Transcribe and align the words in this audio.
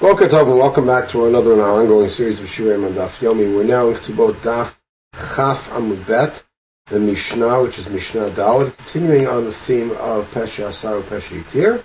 Welcome 0.00 0.28
Tov 0.28 0.48
and 0.48 0.58
welcome 0.58 0.86
back 0.86 1.08
to 1.08 1.26
another 1.26 1.54
in 1.54 1.58
our 1.58 1.80
ongoing 1.80 2.08
series 2.08 2.38
of 2.38 2.46
Shirei 2.46 2.76
and 2.86 2.94
Daf 2.94 3.18
Yomi. 3.18 3.52
We're 3.52 3.64
now 3.64 3.88
into 3.88 4.12
both 4.12 4.40
Daf 4.44 4.76
Chaf 5.12 5.68
Amud 5.70 6.06
Bet, 6.06 6.44
the 6.86 7.00
Mishnah, 7.00 7.60
which 7.64 7.80
is 7.80 7.88
Mishnah 7.88 8.30
Dalit, 8.30 8.76
continuing 8.76 9.26
on 9.26 9.44
the 9.44 9.52
theme 9.52 9.90
of 9.90 10.30
Pesha 10.30 10.68
Asaru 10.68 11.02
Pesha 11.02 11.42
Yitir, 11.42 11.84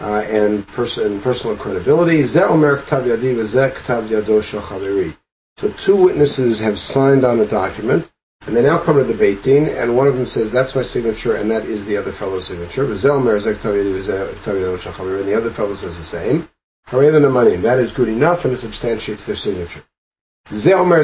uh, 0.00 0.22
and, 0.28 0.64
person, 0.68 1.20
personal 1.22 1.56
credibility. 1.56 2.22
Zeh 2.22 2.48
Omer 2.48 2.76
Ktav 2.76 3.02
Yadi 3.02 3.34
V'zeh 3.34 3.72
Ktav 3.72 4.06
Yado 4.06 4.40
Chaveri. 4.40 5.16
So 5.56 5.70
two 5.70 5.96
witnesses 5.96 6.60
have 6.60 6.78
signed 6.78 7.24
on 7.24 7.38
the 7.38 7.46
document, 7.46 8.08
and 8.46 8.54
they 8.54 8.62
now 8.62 8.78
come 8.78 8.94
to 8.94 9.02
the 9.02 9.12
Beit 9.12 9.42
Din, 9.42 9.68
and 9.68 9.96
one 9.96 10.06
of 10.06 10.14
them 10.14 10.26
says, 10.26 10.52
that's 10.52 10.76
my 10.76 10.82
signature, 10.82 11.34
and 11.34 11.50
that 11.50 11.64
is 11.64 11.84
the 11.84 11.96
other 11.96 12.12
fellow's 12.12 12.46
signature. 12.46 12.84
V'zeh 12.84 13.10
Omer 13.10 13.40
Zeh 13.40 13.54
Ktav 13.54 13.74
Yadi 13.74 13.98
V'zeh 13.98 14.34
Ktav 14.34 14.54
Yado 14.54 14.78
Chaveri, 14.78 15.18
and 15.18 15.28
the 15.28 15.34
other 15.34 15.50
fellow 15.50 15.74
says 15.74 15.98
the 15.98 16.04
same. 16.04 16.48
The 16.90 17.58
that 17.62 17.78
is 17.78 17.92
good 17.92 18.08
enough 18.08 18.44
and 18.44 18.54
it 18.54 18.56
substantiates 18.56 19.24
their 19.24 19.36
signature. 19.36 19.84
What 20.50 20.98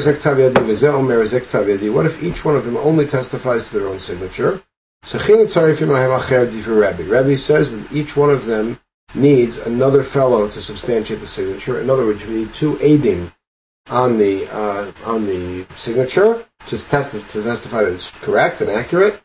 if 2.05 2.21
each 2.21 2.43
one 2.43 2.57
of 2.57 2.65
them 2.65 2.75
only 2.75 3.07
testifies 3.07 3.69
to 3.69 3.79
their 3.79 3.87
own 3.87 3.99
signature? 3.99 4.61
Rabbi 7.09 7.35
says 7.35 7.71
that 7.71 7.93
each 7.93 8.17
one 8.17 8.29
of 8.29 8.45
them 8.45 8.81
needs 9.15 9.57
another 9.57 10.03
fellow 10.03 10.49
to 10.49 10.61
substantiate 10.61 11.21
the 11.21 11.27
signature. 11.27 11.79
In 11.79 11.89
other 11.89 12.05
words, 12.05 12.27
we 12.27 12.35
need 12.35 12.53
two 12.53 12.75
adim 12.75 13.31
on 13.89 14.17
the 14.17 14.53
uh, 14.53 14.91
on 15.05 15.25
the 15.25 15.65
signature 15.77 16.45
to, 16.67 16.77
test, 16.77 17.13
to 17.13 17.41
testify 17.41 17.83
that 17.83 17.93
it's 17.93 18.11
correct 18.11 18.59
and 18.59 18.69
accurate. 18.69 19.23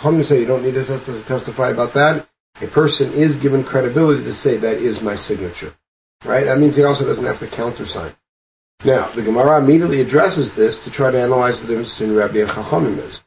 Chachamim 0.00 0.24
say 0.24 0.40
you 0.40 0.46
don't 0.46 0.62
need 0.62 0.72
to 0.74 1.22
testify 1.24 1.68
about 1.68 1.92
that. 1.92 2.26
A 2.62 2.66
person 2.66 3.12
is 3.12 3.36
given 3.36 3.62
credibility 3.62 4.24
to 4.24 4.32
say 4.32 4.56
that 4.56 4.78
is 4.78 5.02
my 5.02 5.14
signature. 5.14 5.74
Right? 6.24 6.44
That 6.46 6.58
means 6.58 6.76
he 6.76 6.84
also 6.84 7.04
doesn't 7.04 7.26
have 7.26 7.38
to 7.40 7.46
countersign. 7.46 8.12
Now, 8.82 9.08
the 9.08 9.20
Gemara 9.20 9.58
immediately 9.62 10.00
addresses 10.00 10.54
this 10.54 10.82
to 10.84 10.90
try 10.90 11.10
to 11.10 11.20
analyze 11.20 11.60
the 11.60 11.66
difference 11.66 11.98
between 11.98 12.16
Rabbi 12.16 12.38
and 12.38 12.48
Chachamim 12.48 12.96
is. 12.96 13.20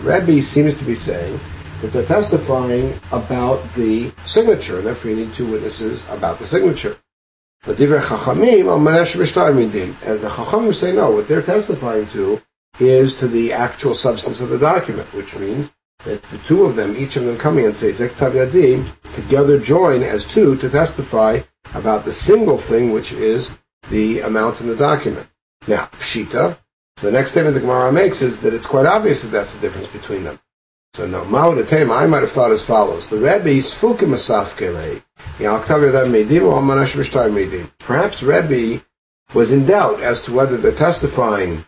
Rabbi, 0.00 0.08
Rabbi 0.08 0.40
seems 0.40 0.74
to 0.76 0.84
be 0.84 0.94
saying 0.94 1.38
that 1.82 1.92
they're 1.92 2.06
testifying 2.06 2.94
about 3.12 3.62
the 3.74 4.10
signature, 4.24 4.80
therefore 4.80 5.10
you 5.10 5.26
need 5.26 5.34
two 5.34 5.46
witnesses 5.46 6.02
about 6.08 6.38
the 6.38 6.46
signature. 6.46 6.96
As 7.66 7.76
the 7.76 7.86
Chachamim 10.30 10.74
say 10.74 10.94
no, 10.94 11.10
what 11.10 11.28
they're 11.28 11.42
testifying 11.42 12.06
to 12.06 12.40
is 12.80 13.14
to 13.16 13.28
the 13.28 13.52
actual 13.52 13.94
substance 13.94 14.40
of 14.40 14.48
the 14.48 14.58
document, 14.58 15.12
which 15.14 15.36
means 15.36 15.72
that 16.04 16.22
the 16.24 16.38
two 16.38 16.64
of 16.64 16.76
them, 16.76 16.96
each 16.96 17.16
of 17.16 17.24
them 17.24 17.36
coming 17.36 17.66
and 17.66 17.74
say 17.74 17.90
Zektav 17.90 18.32
Yadim, 18.32 18.86
together 19.12 19.58
join 19.58 20.02
as 20.02 20.24
two 20.24 20.56
to 20.56 20.68
testify 20.68 21.40
about 21.74 22.04
the 22.04 22.12
single 22.12 22.58
thing, 22.58 22.92
which 22.92 23.12
is 23.12 23.58
the 23.90 24.20
amount 24.20 24.60
in 24.60 24.68
the 24.68 24.76
document. 24.76 25.28
Now, 25.66 25.86
Pshita, 25.92 26.56
the 26.96 27.12
next 27.12 27.32
statement 27.32 27.54
the 27.54 27.60
Gemara 27.60 27.92
makes 27.92 28.22
is 28.22 28.40
that 28.40 28.54
it's 28.54 28.66
quite 28.66 28.86
obvious 28.86 29.22
that 29.22 29.28
that's 29.28 29.54
the 29.54 29.60
difference 29.60 29.88
between 29.88 30.24
them. 30.24 30.38
So 30.94 31.06
no, 31.06 31.22
Ma'od 31.24 31.90
I 31.90 32.06
might 32.06 32.22
have 32.22 32.32
thought 32.32 32.50
as 32.50 32.64
follows. 32.64 33.08
The 33.08 33.18
Rebbe 33.18 33.60
Sfukim 33.60 34.14
Asafkele, 34.14 35.02
Perhaps 37.78 38.22
Rebbe 38.22 38.84
was 39.34 39.52
in 39.52 39.66
doubt 39.66 40.00
as 40.00 40.22
to 40.22 40.32
whether 40.32 40.56
they're 40.56 40.72
testifying 40.72 41.64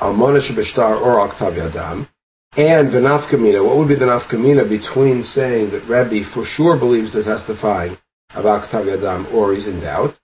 Almona 0.00 0.38
Shabashtar 0.38 1.00
or 1.00 1.16
Oktav 1.28 1.54
Yadam, 1.54 2.08
and 2.56 2.90
the 2.92 2.98
nafkamina. 2.98 3.64
What 3.64 3.76
would 3.76 3.88
be 3.88 3.96
the 3.96 4.06
nafkamina 4.06 4.68
between 4.68 5.24
saying 5.24 5.70
that 5.70 5.84
Rebbe 5.86 6.24
for 6.24 6.44
sure 6.44 6.76
believes 6.76 7.12
they're 7.12 7.24
testifying 7.24 7.98
about 8.34 8.62
Oktav 8.62 8.84
Yadam 8.96 9.32
or 9.34 9.52
he's 9.52 9.66
in 9.66 9.80
doubt? 9.80 10.16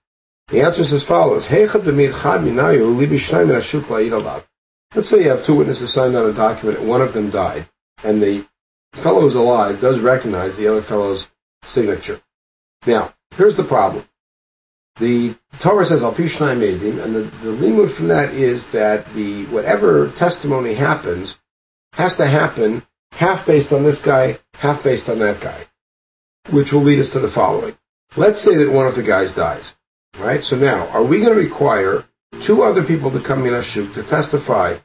The 0.47 0.61
answer 0.61 0.81
is 0.81 0.93
as 0.93 1.03
follows. 1.03 1.49
Let's 1.49 1.71
say 5.09 5.23
you 5.23 5.29
have 5.29 5.45
two 5.45 5.55
witnesses 5.55 5.91
signed 5.91 6.15
on 6.15 6.29
a 6.29 6.33
document 6.33 6.79
and 6.79 6.87
one 6.87 7.01
of 7.01 7.11
them 7.11 7.29
died, 7.29 7.67
and 8.03 8.21
the 8.21 8.45
fellow 8.93 9.21
who's 9.21 9.35
alive 9.35 9.81
does 9.81 9.99
recognize 9.99 10.55
the 10.55 10.67
other 10.67 10.81
fellow's 10.81 11.29
signature. 11.63 12.21
Now, 12.85 13.13
here's 13.35 13.57
the 13.57 13.63
problem. 13.63 14.07
The 14.97 15.35
Torah 15.59 15.85
says 15.85 16.03
al 16.03 16.13
pishnai 16.13 16.55
medim, 16.57 17.03
and 17.03 17.13
the, 17.13 17.19
the 17.19 17.51
limud 17.51 17.89
from 17.89 18.07
that 18.07 18.33
is 18.33 18.71
that 18.71 19.05
the 19.13 19.45
whatever 19.45 20.09
testimony 20.11 20.73
happens 20.73 21.37
has 21.93 22.15
to 22.17 22.25
happen 22.25 22.83
half 23.11 23.45
based 23.45 23.73
on 23.73 23.83
this 23.83 24.01
guy, 24.01 24.39
half 24.55 24.83
based 24.83 25.09
on 25.09 25.19
that 25.19 25.41
guy, 25.41 25.65
which 26.49 26.71
will 26.71 26.81
lead 26.81 26.99
us 26.99 27.11
to 27.11 27.19
the 27.19 27.27
following. 27.27 27.77
Let's 28.15 28.39
say 28.39 28.55
that 28.55 28.71
one 28.71 28.87
of 28.87 28.95
the 28.95 29.03
guys 29.03 29.33
dies, 29.33 29.75
right? 30.17 30.43
So 30.43 30.55
now, 30.55 30.87
are 30.89 31.03
we 31.03 31.19
going 31.19 31.33
to 31.33 31.39
require 31.39 32.05
two 32.41 32.63
other 32.63 32.83
people 32.83 33.11
to 33.11 33.19
come 33.19 33.45
in 33.45 33.53
ashuk 33.53 33.93
to 33.95 34.03
testify 34.03 34.77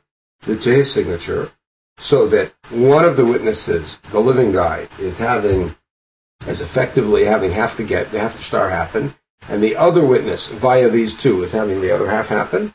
to 0.43 0.57
his 0.57 0.93
signature, 0.93 1.53
so 1.99 2.27
that 2.29 2.53
one 2.71 3.05
of 3.05 3.17
the 3.17 3.27
witnesses, 3.27 3.99
the 4.11 4.21
living 4.21 4.53
guy, 4.53 4.89
is 4.99 5.19
having, 5.19 5.77
is 6.47 6.63
effectively 6.63 7.25
having 7.25 7.53
half 7.53 7.77
the 7.77 7.85
get, 7.85 8.09
half 8.09 8.37
the 8.37 8.43
star 8.43 8.71
happen, 8.71 9.15
and 9.49 9.63
the 9.63 9.77
other 9.77 10.05
witness 10.05 10.49
via 10.49 10.89
these 10.89 11.17
two 11.17 11.43
is 11.43 11.53
having 11.53 11.81
the 11.81 11.91
other 11.91 12.11
half 12.11 12.29
happen. 12.29 12.75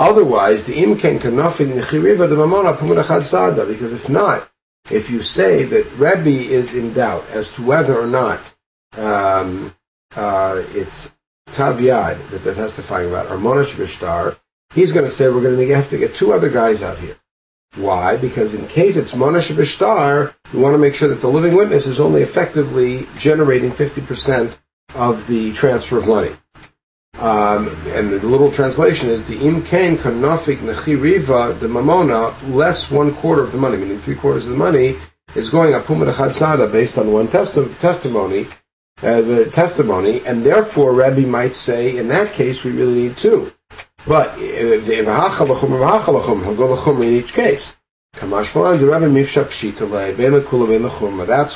Otherwise, 0.00 0.66
the 0.66 0.74
imken 0.74 1.18
kanafin 1.18 1.72
nechiriva 1.72 2.28
the 2.28 2.34
mamona 2.34 2.76
pumunachad 2.76 3.22
sada, 3.22 3.64
because 3.64 3.92
if 3.92 4.08
not, 4.08 4.50
if 4.90 5.08
you 5.08 5.22
say 5.22 5.64
that 5.64 5.90
Rebbe 5.96 6.28
is 6.28 6.74
in 6.74 6.92
doubt 6.92 7.24
as 7.30 7.52
to 7.52 7.62
whether 7.62 7.98
or 7.98 8.06
not 8.06 8.54
um, 8.96 9.74
uh, 10.16 10.62
it's 10.74 11.10
tavyad 11.50 12.28
that 12.30 12.42
they're 12.42 12.54
testifying 12.54 13.08
about, 13.08 13.30
or 13.30 13.36
monash 13.36 13.74
bishtar, 13.76 14.36
he's 14.74 14.92
going 14.92 15.06
to 15.06 15.10
say 15.10 15.28
we're 15.28 15.42
going 15.42 15.56
to 15.56 15.74
have 15.74 15.90
to 15.90 15.98
get 15.98 16.14
two 16.14 16.32
other 16.32 16.50
guys 16.50 16.82
out 16.82 16.98
here. 16.98 17.16
Why? 17.76 18.16
Because 18.16 18.54
in 18.54 18.66
case 18.68 18.96
it's 18.96 19.14
monash 19.14 19.52
bishtar, 19.52 20.34
we 20.52 20.60
want 20.60 20.74
to 20.74 20.78
make 20.78 20.94
sure 20.94 21.08
that 21.08 21.20
the 21.20 21.28
living 21.28 21.54
witness 21.54 21.86
is 21.86 22.00
only 22.00 22.22
effectively 22.22 23.06
generating 23.18 23.70
50% 23.70 24.58
of 24.94 25.26
the 25.26 25.52
transfer 25.52 25.98
of 25.98 26.06
money. 26.06 26.32
Um, 27.18 27.68
and 27.86 28.10
the 28.10 28.26
little 28.26 28.50
translation 28.50 29.08
is 29.08 29.24
the 29.26 29.36
imkain 29.36 29.96
kanafik 29.96 30.58
nechiriva 30.58 31.58
the 31.60 31.68
mamona 31.68 32.34
less 32.52 32.90
one 32.90 33.14
quarter 33.14 33.42
of 33.42 33.52
the 33.52 33.58
money, 33.58 33.76
meaning 33.76 33.98
three 33.98 34.16
quarters 34.16 34.46
of 34.46 34.50
the 34.50 34.58
money 34.58 34.96
is 35.36 35.48
going 35.48 35.74
up 35.74 35.84
pumad 35.84 36.32
sada 36.32 36.66
based 36.66 36.98
on 36.98 37.12
one 37.12 37.28
testi- 37.28 37.78
testimony, 37.78 38.46
uh, 39.02 39.20
the 39.20 39.48
testimony, 39.50 40.26
and 40.26 40.42
therefore 40.42 40.92
Rabbi 40.92 41.20
might 41.20 41.54
say 41.54 41.96
in 41.96 42.08
that 42.08 42.32
case 42.32 42.64
we 42.64 42.72
really 42.72 42.94
need 42.94 43.16
two. 43.16 43.52
But 44.06 44.30
uh, 44.30 44.36
the 44.36 44.98
in 47.00 47.04
each 47.04 47.32
case. 47.32 47.76
That's 48.12 48.32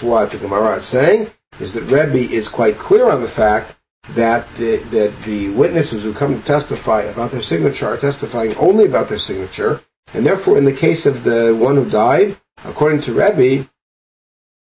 what 0.03 0.31
the 0.31 0.39
Gemara 0.39 0.77
is 0.77 0.85
saying 0.85 1.31
is 1.61 1.73
that 1.73 1.83
Rebbe 1.83 2.33
is 2.33 2.49
quite 2.49 2.79
clear 2.79 3.11
on 3.11 3.21
the 3.21 3.29
fact 3.29 3.77
that 4.11 4.49
the, 4.57 4.77
that 4.77 5.17
the 5.23 5.51
witnesses 5.51 6.03
who 6.03 6.15
come 6.15 6.39
to 6.39 6.47
testify 6.47 7.03
about 7.03 7.31
their 7.31 7.43
signature 7.43 7.87
are 7.87 7.97
testifying 7.97 8.55
only 8.57 8.87
about 8.87 9.09
their 9.09 9.19
signature, 9.19 9.83
and 10.15 10.25
therefore, 10.25 10.57
in 10.57 10.65
the 10.65 10.73
case 10.73 11.05
of 11.05 11.25
the 11.25 11.55
one 11.55 11.77
who 11.77 11.89
died, 11.91 12.37
according 12.65 13.01
to 13.03 13.13
Rebbe, 13.13 13.69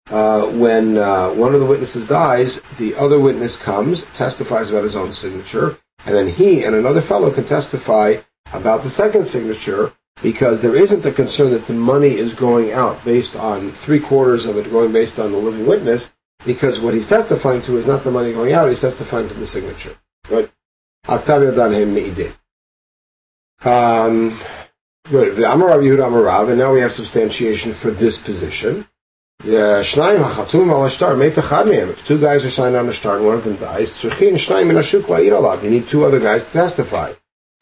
uh, 0.10 0.48
when 0.48 0.98
uh, 0.98 1.30
one 1.30 1.54
of 1.54 1.62
the 1.62 1.66
witnesses 1.66 2.08
dies, 2.08 2.62
the 2.78 2.96
other 2.96 3.20
witness 3.20 3.62
comes, 3.62 4.04
testifies 4.14 4.70
about 4.70 4.84
his 4.84 4.96
own 4.96 5.14
signature, 5.14 5.78
and 6.06 6.16
then 6.16 6.28
he 6.28 6.64
and 6.64 6.76
another 6.76 7.02
fellow 7.02 7.32
can 7.32 7.46
testify 7.46 8.18
about 8.54 8.84
the 8.84 8.90
second 8.90 9.26
signature 9.26 9.94
because 10.22 10.62
there 10.62 10.76
isn't 10.76 11.06
a 11.06 11.12
concern 11.12 11.52
that 11.52 11.66
the 11.68 11.74
money 11.74 12.18
is 12.18 12.34
going 12.34 12.72
out 12.72 13.04
based 13.06 13.36
on 13.36 13.70
three 13.72 14.00
quarters 14.00 14.46
of 14.46 14.58
it 14.58 14.70
going 14.70 14.92
based 14.92 15.20
on 15.20 15.32
the 15.32 15.38
living 15.38 15.66
witness 15.66 16.14
because 16.46 16.80
what 16.80 16.94
he's 16.94 17.08
testifying 17.08 17.62
to 17.64 17.78
is 17.78 17.88
not 17.88 18.04
the 18.04 18.12
money 18.12 18.34
going 18.34 18.54
out, 18.54 18.70
he's 18.70 18.82
testifying 18.82 19.28
to 19.28 19.34
the 19.34 19.48
signature. 19.48 19.96
Right? 20.30 20.52
Octavio 21.08 21.52
Danhem 21.52 21.94
Me'idin. 21.94 22.34
Um, 23.64 24.38
good. 25.10 25.36
The 25.36 25.44
Amarav 25.44 25.84
Yehuda 25.84 26.10
Amarav, 26.10 26.50
and 26.50 26.58
now 26.58 26.74
we 26.74 26.80
have 26.80 26.94
substantiation 26.94 27.74
for 27.74 27.92
this 27.92 28.18
position. 28.18 28.88
Shnaim 29.44 30.24
hachatum 30.24 31.90
If 31.90 32.06
two 32.06 32.22
guys 32.22 32.46
are 32.46 32.50
signed 32.50 32.76
on 32.76 32.88
a 32.88 32.94
star 32.94 33.18
and 33.18 33.26
one 33.26 33.36
of 33.36 33.44
them 33.44 33.56
dies, 33.56 33.90
tzrichin 33.90 34.34
shnaim 34.34 34.70
in 34.70 34.76
ashuk 34.76 35.64
You 35.64 35.70
need 35.70 35.88
two 35.88 36.06
other 36.06 36.20
guys 36.20 36.46
to 36.46 36.54
testify. 36.54 37.14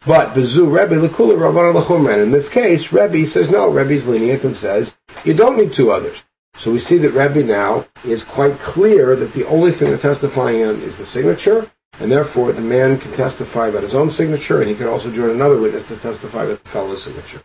But 0.05 0.33
bezu 0.33 0.67
Rebbe 0.67 0.95
lekula 0.95 1.37
rabban 1.37 1.81
lachumran. 1.81 2.23
In 2.23 2.31
this 2.31 2.49
case, 2.49 2.91
Rebbe 2.91 3.25
says 3.25 3.49
no. 3.49 3.69
Rebbe's 3.69 4.07
lenient 4.07 4.43
and 4.43 4.55
says 4.55 4.97
you 5.23 5.33
don't 5.33 5.57
need 5.57 5.73
two 5.73 5.91
others. 5.91 6.23
So 6.59 6.73
we 6.73 6.79
see 6.79 6.97
that 6.97 7.11
Rabbi 7.11 7.41
now 7.41 7.85
is 8.03 8.25
quite 8.25 8.59
clear 8.59 9.15
that 9.15 9.31
the 9.31 9.47
only 9.47 9.71
thing 9.71 9.88
they're 9.88 9.97
testifying 9.97 10.61
on 10.65 10.75
is 10.75 10.97
the 10.97 11.06
signature, 11.06 11.71
and 12.01 12.11
therefore 12.11 12.51
the 12.51 12.59
man 12.59 12.97
can 13.00 13.13
testify 13.13 13.67
about 13.67 13.83
his 13.83 13.95
own 13.95 14.11
signature, 14.11 14.59
and 14.59 14.69
he 14.69 14.75
can 14.75 14.88
also 14.88 15.09
join 15.09 15.29
another 15.29 15.57
witness 15.57 15.88
to 15.88 15.95
testify 15.95 16.44
about 16.44 16.61
the 16.61 16.69
fellow's 16.69 17.01
signature. 17.01 17.41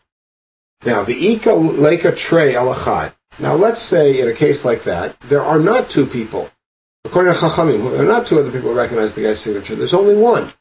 Now, 0.85 1.05
the 1.05 1.29
Ika 1.29 1.55
Leka 1.55 2.11
Trey 2.11 2.55
Alachai. 2.55 3.15
Now, 3.39 3.55
let's 3.55 3.81
say 3.81 4.21
in 4.21 4.27
a 4.27 4.35
case 4.35 4.65
like 4.65 4.83
that, 4.83 5.19
there 5.21 5.43
are 5.43 5.61
not 5.61 5.91
two 5.91 6.07
people. 6.07 6.51
According 7.05 7.35
to 7.35 7.39
Chachamim, 7.39 7.93
there 7.93 8.03
are 8.03 8.09
not 8.09 8.27
two 8.27 8.41
other 8.41 8.51
people 8.51 8.71
who 8.71 8.77
recognize 8.77 9.15
the 9.15 9.23
guy's 9.23 9.41
signature. 9.41 9.77
There's 9.77 9.95
only 9.95 10.17
one. 10.17 10.53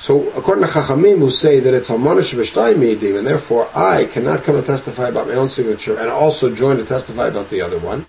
So, 0.00 0.30
according 0.32 0.64
to 0.64 0.70
Chachamim, 0.70 1.18
who 1.18 1.30
say 1.30 1.60
that 1.60 1.72
it's 1.72 1.88
Hamanish 1.88 2.34
V'shtay 2.34 2.74
Midim, 2.74 3.18
and 3.18 3.26
therefore 3.26 3.68
I 3.74 4.06
cannot 4.06 4.42
come 4.44 4.56
and 4.56 4.66
testify 4.66 5.08
about 5.08 5.28
my 5.28 5.34
own 5.34 5.48
signature 5.48 5.96
and 5.98 6.10
also 6.10 6.54
join 6.54 6.76
to 6.76 6.84
testify 6.84 7.28
about 7.28 7.50
the 7.50 7.60
other 7.60 7.78
one. 7.78 8.06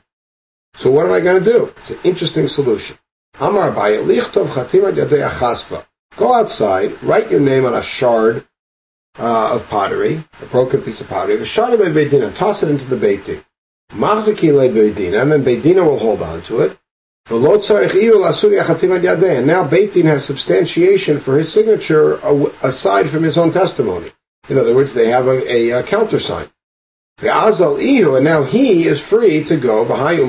So, 0.74 0.92
what 0.92 1.06
am 1.06 1.14
I 1.14 1.22
going 1.22 1.44
to 1.44 1.52
do? 1.52 1.66
It's 1.78 1.92
an 1.92 2.00
interesting 2.04 2.48
solution. 2.48 2.98
Amar 3.40 3.72
Lichtov 3.72 4.48
Chatima 4.48 4.92
Yadei 4.92 5.30
Achaspa. 5.30 5.86
Go 6.18 6.34
outside, 6.34 7.02
write 7.04 7.30
your 7.30 7.42
name 7.42 7.66
on 7.66 7.74
a 7.74 7.84
shard 7.84 8.46
uh, 9.20 9.56
of 9.56 9.70
pottery, 9.70 10.24
a 10.42 10.46
broken 10.46 10.82
piece 10.82 11.02
of 11.02 11.10
pottery, 11.10 11.36
a 11.36 11.46
shard 11.46 11.74
of 11.74 11.80
Beidina, 11.80 12.34
toss 12.36 12.64
it 12.64 12.70
into 12.70 12.86
the 12.86 12.96
Beitin. 12.96 13.44
Machziki 13.92 14.54
le 14.54 14.70
Beidina, 14.70 15.22
and 15.22 15.32
then 15.32 15.44
Beidina 15.44 15.86
will 15.86 16.00
hold 16.00 16.22
on 16.22 16.42
to 16.44 16.62
it. 16.62 16.78
And 17.28 17.44
now 17.44 17.58
Beitin 19.68 20.04
has 20.04 20.26
substantiation 20.26 21.20
for 21.20 21.38
his 21.38 21.52
signature 21.52 22.20
aside 22.62 23.10
from 23.10 23.24
his 23.24 23.38
own 23.38 23.52
testimony. 23.52 24.12
In 24.48 24.60
other 24.60 24.76
words, 24.76 24.94
they 24.94 25.10
have 25.10 25.28
a, 25.28 25.52
a, 25.52 25.72
a 25.80 25.84
countersign. 25.84 26.48
And 27.22 28.24
now 28.24 28.44
he 28.44 28.88
is 28.88 29.02
free 29.02 29.44
to 29.46 29.58
go. 29.58 29.86
He 29.86 30.22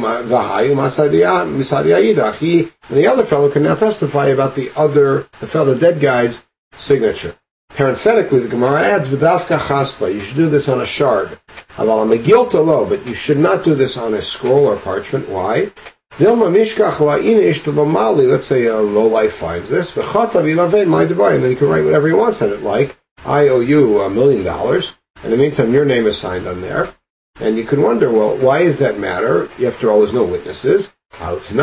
and 2.88 2.96
the 2.96 3.06
other 3.06 3.24
fellow 3.24 3.50
can 3.50 3.64
now 3.64 3.74
testify 3.74 4.28
about 4.28 4.54
the 4.54 4.70
other, 4.76 5.26
the 5.40 5.46
fellow, 5.46 5.76
dead 5.76 6.00
guy's 6.00 6.46
signature. 6.76 7.36
Parenthetically, 7.70 8.38
the 8.38 8.48
Gemara 8.48 8.82
adds. 8.82 9.10
You 9.10 10.20
should 10.20 10.36
do 10.36 10.48
this 10.48 10.68
on 10.68 10.80
a 10.80 10.86
shard. 10.86 11.40
Lo, 11.76 12.88
but 12.88 13.06
you 13.06 13.14
should 13.14 13.38
not 13.38 13.64
do 13.64 13.74
this 13.74 13.98
on 13.98 14.14
a 14.14 14.22
scroll 14.22 14.66
or 14.66 14.76
parchment. 14.76 15.28
Why? 15.28 15.72
Dilma 16.16 16.50
mishkach 16.50 16.94
la'inish 16.94 17.62
to 17.64 17.72
mali. 17.72 18.26
Let's 18.26 18.46
say 18.46 18.64
a 18.64 18.78
low 18.78 19.06
life 19.06 19.34
finds 19.34 19.68
this. 19.68 19.94
V'chata 19.94 20.42
v'lavei 20.42 20.88
my 20.88 21.04
devar, 21.04 21.34
and 21.34 21.44
then 21.44 21.50
he 21.50 21.56
can 21.56 21.68
write 21.68 21.84
whatever 21.84 22.08
he 22.08 22.14
wants 22.14 22.40
on 22.40 22.48
it, 22.48 22.62
like 22.62 22.96
I 23.26 23.48
owe 23.48 23.60
you 23.60 24.00
a 24.00 24.08
million 24.08 24.42
dollars. 24.42 24.94
In 25.24 25.30
the 25.30 25.36
meantime, 25.36 25.74
your 25.74 25.84
name 25.84 26.06
is 26.06 26.16
signed 26.16 26.46
on 26.46 26.62
there. 26.62 26.94
And 27.38 27.58
you 27.58 27.64
can 27.64 27.82
wonder, 27.82 28.10
well, 28.10 28.34
why 28.34 28.60
is 28.60 28.78
that 28.78 28.98
matter? 28.98 29.50
After 29.62 29.90
all, 29.90 30.00
there's 30.00 30.14
no 30.14 30.24
witnesses. 30.24 30.94
If 31.20 31.52
a 31.52 31.56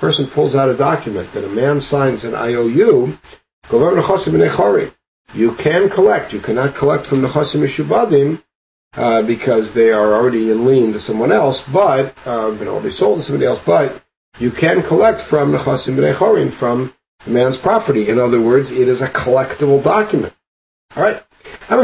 person 0.00 0.26
pulls 0.26 0.56
out 0.56 0.68
a 0.68 0.74
document 0.74 1.32
that 1.32 1.44
a 1.44 1.48
man 1.48 1.80
signs 1.80 2.24
an 2.24 2.34
IOU, 2.34 3.16
you 5.32 5.54
can 5.54 5.88
collect. 5.90 6.32
You 6.32 6.40
cannot 6.40 6.74
collect 6.74 7.06
from 7.06 7.22
the 7.22 7.28
Chosim 7.28 7.62
Mishubadim 7.62 8.42
uh, 8.96 9.22
because 9.22 9.74
they 9.74 9.92
are 9.92 10.14
already 10.14 10.50
in 10.50 10.64
lien 10.64 10.92
to 10.92 10.98
someone 10.98 11.32
else, 11.32 11.66
but 11.68 12.16
uh, 12.26 12.50
been 12.52 12.68
already 12.68 12.90
sold 12.90 13.18
to 13.18 13.22
somebody 13.22 13.46
else. 13.46 13.62
But 13.64 14.02
you 14.38 14.50
can 14.50 14.82
collect 14.82 15.20
from 15.20 15.52
the 15.52 15.58
Chosim 15.58 15.96
B'nei 15.96 16.52
from 16.52 16.92
the 17.24 17.30
man's 17.30 17.56
property. 17.56 18.08
In 18.08 18.18
other 18.18 18.40
words, 18.40 18.70
it 18.70 18.88
is 18.88 19.02
a 19.02 19.08
collectible 19.08 19.82
document. 19.82 20.34
All 20.96 21.02
right. 21.02 21.22
So 21.68 21.78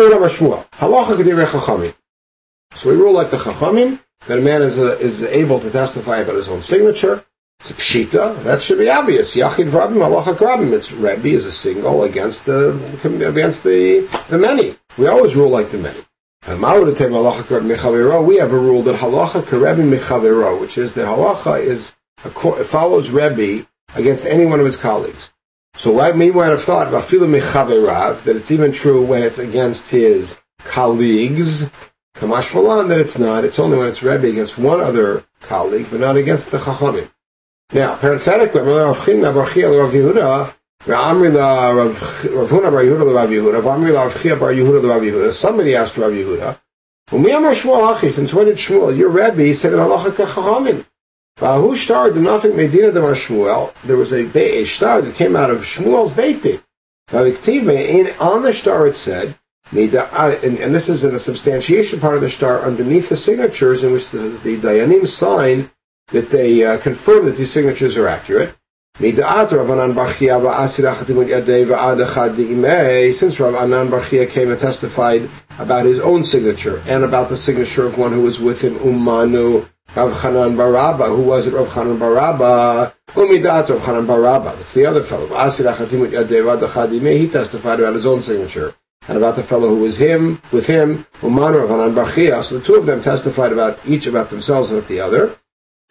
we 2.90 2.96
rule 2.96 3.12
like 3.12 3.30
the 3.30 3.36
Chachamim 3.36 4.00
that 4.26 4.38
a 4.38 4.42
man 4.42 4.62
is, 4.62 4.78
a, 4.78 4.98
is 4.98 5.22
able 5.22 5.60
to 5.60 5.70
testify 5.70 6.18
about 6.18 6.36
his 6.36 6.48
own 6.48 6.62
signature. 6.62 7.24
It's 7.60 7.70
a 7.70 7.74
pshita. 7.74 8.42
That 8.42 8.60
should 8.60 8.78
be 8.78 8.90
obvious. 8.90 9.36
Yachid 9.36 9.70
Rabim, 9.70 9.94
Halacha 9.94 10.34
Rabim. 10.34 10.72
It's 10.72 10.90
Rebbe 10.90 11.28
is 11.28 11.46
a 11.46 11.52
single 11.52 12.02
against 12.02 12.46
the 12.46 12.72
against 13.28 13.62
the 13.62 14.08
the 14.28 14.38
many. 14.38 14.74
We 14.98 15.06
always 15.06 15.36
rule 15.36 15.50
like 15.50 15.70
the 15.70 15.78
many. 15.78 16.00
We 16.44 16.54
have 16.54 16.64
a 18.52 18.58
rule 18.58 18.82
that 18.82 18.96
halacha 18.96 19.42
karebin 19.42 19.96
mechavero, 19.96 20.60
which 20.60 20.76
is 20.76 20.94
that 20.94 21.06
halacha 21.06 21.60
is 21.60 21.94
follows 22.66 23.10
Rebbe 23.10 23.66
against 23.94 24.26
any 24.26 24.44
one 24.46 24.58
of 24.58 24.66
his 24.66 24.76
colleagues. 24.76 25.32
So 25.76 25.92
why 25.92 26.12
me 26.12 26.30
might 26.30 26.46
have 26.46 26.64
thought 26.64 26.90
that 26.90 28.36
it's 28.36 28.50
even 28.50 28.72
true 28.72 29.04
when 29.04 29.22
it's 29.22 29.38
against 29.38 29.90
his 29.90 30.40
colleagues. 30.58 31.70
Kamash 32.14 32.54
Malan 32.54 32.88
that 32.88 33.00
it's 33.00 33.18
not. 33.18 33.44
It's 33.44 33.58
only 33.58 33.78
when 33.78 33.88
it's 33.88 34.02
Rebbe 34.02 34.28
against 34.28 34.58
one 34.58 34.80
other 34.80 35.24
colleague, 35.40 35.86
but 35.90 36.00
not 36.00 36.16
against 36.16 36.50
the 36.50 36.58
Chachamim. 36.58 37.10
Now, 37.72 37.96
parenthetically, 37.96 38.60
Somebody 40.84 41.36
asked 41.36 41.56
Rav 45.96 46.12
Yehuda, 46.12 46.58
since 48.10 48.34
when 48.34 48.46
did 48.46 48.56
Shmuel, 48.56 48.96
your 48.96 49.10
Rebbe, 49.10 49.54
said 49.54 49.74
in 49.74 49.78
Allah 49.78 50.10
Chachamim? 50.10 50.84
Vahu 51.38 51.76
star 51.76 52.10
did 52.10 52.24
nothing 52.24 52.56
Medina 52.56 52.90
de 52.90 53.00
Shmuel. 53.00 53.72
There 53.82 53.96
was 53.96 54.12
a, 54.12 54.26
a 54.36 54.64
star 54.64 55.00
that 55.02 55.14
came 55.14 55.36
out 55.36 55.50
of 55.50 55.60
Shmuel's 55.60 56.10
Beitin. 56.10 56.60
In 57.12 58.10
on 58.18 58.42
the 58.42 58.52
star 58.52 58.88
it 58.88 58.96
said, 58.96 59.38
and, 59.70 60.58
and 60.58 60.74
this 60.74 60.88
is 60.88 61.04
in 61.04 61.12
the 61.12 61.20
substantiation 61.20 62.00
part 62.00 62.16
of 62.16 62.22
the 62.22 62.30
star 62.30 62.62
underneath 62.62 63.08
the 63.08 63.16
signatures 63.16 63.84
in 63.84 63.92
which 63.92 64.10
the, 64.10 64.30
the 64.42 64.56
Dayanim 64.56 65.06
sign 65.06 65.70
that 66.08 66.30
they 66.30 66.64
uh, 66.64 66.78
confirm 66.78 67.26
that 67.26 67.36
these 67.36 67.52
signatures 67.52 67.96
are 67.96 68.08
accurate. 68.08 68.56
Since 68.98 69.18
Rav 69.18 69.70
Anan 69.70 69.94
Barchia 69.94 70.38
came 74.30 74.50
and 74.50 74.60
testified 74.60 75.30
about 75.58 75.86
his 75.86 75.98
own 75.98 76.22
signature 76.22 76.82
and 76.86 77.02
about 77.02 77.28
the 77.28 77.36
signature 77.36 77.84
of 77.84 77.98
one 77.98 78.12
who 78.12 78.20
was 78.20 78.38
with 78.38 78.60
him, 78.60 78.76
Ummanu 78.76 79.68
Rav 79.96 80.12
Chanan 80.12 80.54
Baraba. 80.56 81.08
Who 81.08 81.22
was 81.22 81.48
it? 81.48 81.54
Rav 81.54 81.66
Chanan 81.68 81.98
Baraba. 81.98 82.92
Umidat 83.08 83.70
Rav 83.70 83.80
Chanan 83.80 84.06
Baraba. 84.06 84.54
That's 84.56 84.74
the 84.74 84.86
other 84.86 85.02
fellow. 85.02 85.26
He 85.26 85.34
testified 87.28 87.80
about 87.80 87.94
his 87.94 88.06
own 88.06 88.22
signature 88.22 88.74
and 89.08 89.18
about 89.18 89.34
the 89.34 89.42
fellow 89.42 89.70
who 89.70 89.78
was 89.78 89.96
him 89.96 90.40
with 90.52 90.68
him, 90.68 91.06
Ummanu 91.22 91.66
Rav 91.66 92.14
Hanan. 92.14 92.44
So 92.44 92.58
the 92.58 92.64
two 92.64 92.76
of 92.76 92.86
them 92.86 93.02
testified 93.02 93.52
about 93.52 93.80
each 93.84 94.06
about 94.06 94.30
themselves 94.30 94.70
and 94.70 94.78
about 94.78 94.88
the 94.88 95.00
other. 95.00 95.36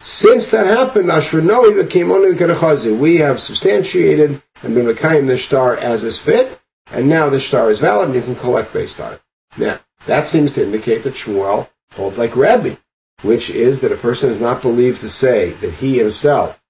Since 0.02 0.50
that 0.50 0.66
happened, 0.66 1.10
Ashranoi 1.10 1.76
became 1.76 2.10
only 2.10 2.32
the 2.32 2.44
Karachazi. 2.44 2.96
We 2.96 3.18
have 3.18 3.38
substantiated 3.38 4.42
and 4.64 4.74
been 4.74 4.86
Mekayim 4.86 5.28
the 5.28 5.38
star 5.38 5.76
as 5.76 6.02
is 6.02 6.18
fit, 6.18 6.60
and 6.90 7.08
now 7.08 7.28
the 7.28 7.38
star 7.38 7.70
is 7.70 7.78
valid 7.78 8.08
and 8.08 8.16
you 8.16 8.22
can 8.22 8.34
collect 8.34 8.72
based 8.72 9.00
on 9.00 9.12
it. 9.12 9.22
Now, 9.56 9.78
that 10.06 10.26
seems 10.26 10.52
to 10.54 10.64
indicate 10.64 11.04
that 11.04 11.14
Shmuel 11.14 11.68
holds 11.94 12.18
like 12.18 12.34
Rabbi, 12.34 12.74
which 13.22 13.48
is 13.48 13.80
that 13.82 13.92
a 13.92 13.96
person 13.96 14.28
is 14.30 14.40
not 14.40 14.60
believed 14.60 15.02
to 15.02 15.08
say 15.08 15.50
that 15.50 15.74
he 15.74 15.98
himself 15.98 16.60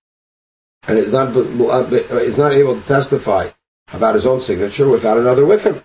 and 0.86 0.98
is 0.98 1.12
not, 1.12 1.34
is 1.34 2.36
not 2.36 2.52
able 2.52 2.78
to 2.78 2.86
testify 2.86 3.48
about 3.94 4.14
his 4.14 4.26
own 4.26 4.40
signature 4.40 4.90
without 4.90 5.16
another 5.16 5.46
with 5.46 5.64
him. 5.64 5.82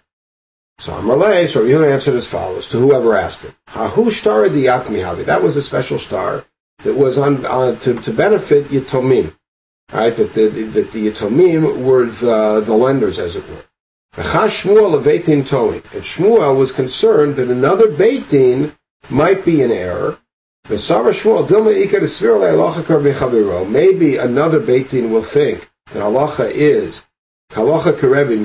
So 0.80 0.92
Amalei, 0.92 1.48
so 1.48 1.64
you 1.64 1.82
answered 1.84 2.16
as 2.16 2.28
follows 2.28 2.68
to 2.70 2.78
whoever 2.78 3.16
asked 3.16 3.46
him. 3.46 3.56
Hahu 3.70 4.06
the 4.52 4.66
Yatmi 4.66 5.26
That 5.26 5.42
was 5.42 5.56
a 5.56 5.62
special 5.62 5.98
star 5.98 6.44
that 6.84 6.96
was 6.96 7.18
on, 7.18 7.46
uh, 7.46 7.76
to, 7.80 7.96
to 8.02 8.14
benefit 8.14 8.66
Yitomim. 8.66 9.34
Right, 9.94 10.16
that 10.16 10.34
the, 10.34 10.48
that 10.48 10.92
the 10.92 11.08
Yitomim 11.10 11.84
were 11.84 12.06
the, 12.06 12.62
the 12.62 12.74
lenders, 12.74 13.20
as 13.20 13.36
it 13.36 13.48
were. 13.50 13.64
And 14.18 14.26
Shmuel 16.04 16.58
was 16.58 16.72
concerned 16.72 17.36
that 17.36 17.50
another 17.50 17.88
Beitin 17.88 18.76
might 19.10 19.46
be 19.46 19.62
in 19.62 19.72
error. 19.72 20.18
Maybe 20.70 20.88
another 24.18 24.60
Beitin 24.60 25.10
will 25.12 25.24
think 25.24 25.70
that 25.94 26.02
halacha 26.02 26.52
is 26.52 27.06
halacha 27.52 27.94
karebi 27.94 28.38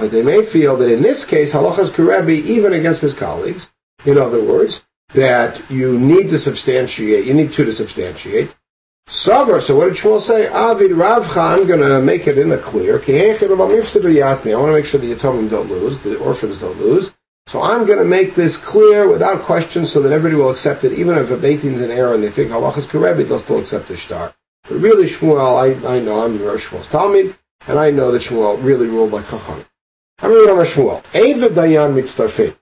But 0.00 0.10
they 0.10 0.22
may 0.22 0.44
feel 0.44 0.76
that 0.76 0.92
in 0.92 1.02
this 1.02 1.24
case 1.24 1.54
halacha 1.54 1.78
is 1.78 1.90
karebi 1.90 2.44
even 2.44 2.72
against 2.72 3.02
his 3.02 3.14
colleagues. 3.14 3.70
In 4.06 4.18
other 4.18 4.42
words, 4.42 4.84
that 5.14 5.70
you 5.70 5.98
need 5.98 6.30
to 6.30 6.38
substantiate, 6.38 7.26
you 7.26 7.34
need 7.34 7.52
two 7.52 7.64
to 7.64 7.72
substantiate. 7.72 8.56
So 9.08 9.44
what 9.44 9.58
did 9.58 9.96
Shmuel 9.96 10.20
say? 10.20 10.46
Avid 10.46 10.92
Ravcha, 10.92 11.58
I'm 11.58 11.66
going 11.66 11.80
to 11.80 12.00
make 12.00 12.28
it 12.28 12.38
in 12.38 12.48
the 12.48 12.58
clear. 12.58 12.94
I 12.94 12.98
want 12.98 13.40
to 13.40 13.66
make 13.66 13.84
sure 13.84 14.00
the 14.00 15.12
Yatomim 15.12 15.50
don't 15.50 15.68
lose, 15.68 16.00
the 16.00 16.16
orphans 16.18 16.60
don't 16.60 16.78
lose. 16.78 17.12
So 17.48 17.60
I'm 17.60 17.84
going 17.84 17.98
to 17.98 18.04
make 18.04 18.36
this 18.36 18.56
clear 18.56 19.08
without 19.08 19.42
question 19.42 19.84
so 19.84 20.00
that 20.02 20.12
everybody 20.12 20.40
will 20.40 20.50
accept 20.50 20.84
it, 20.84 20.92
even 20.92 21.18
if 21.18 21.32
a 21.32 21.36
Beitin's 21.36 21.82
in 21.82 21.90
error 21.90 22.14
and 22.14 22.22
they 22.22 22.30
think 22.30 22.52
Allah 22.52 22.72
is 22.76 22.86
Karebi, 22.86 23.26
they'll 23.26 23.40
still 23.40 23.58
accept 23.58 23.88
the 23.88 23.96
star. 23.96 24.32
But 24.68 24.76
really 24.76 25.06
Shmuel, 25.06 25.84
I, 25.84 25.96
I 25.96 25.98
know, 25.98 26.22
I'm 26.24 26.40
Rosh 26.40 26.68
Shmuel's 26.68 26.88
Talmud, 26.88 27.36
and 27.66 27.78
I 27.78 27.90
know 27.90 28.12
that 28.12 28.22
Shmuel 28.22 28.62
really 28.62 28.86
ruled 28.86 29.10
like 29.10 29.28
Chacham. 29.28 29.64
I'm 30.22 30.30
on 30.30 30.64
Shmuel. 30.64 30.98
Eid 31.12 31.40
the 31.40 31.48
Dayan 31.48 31.94
mitztarfin. 31.94 32.56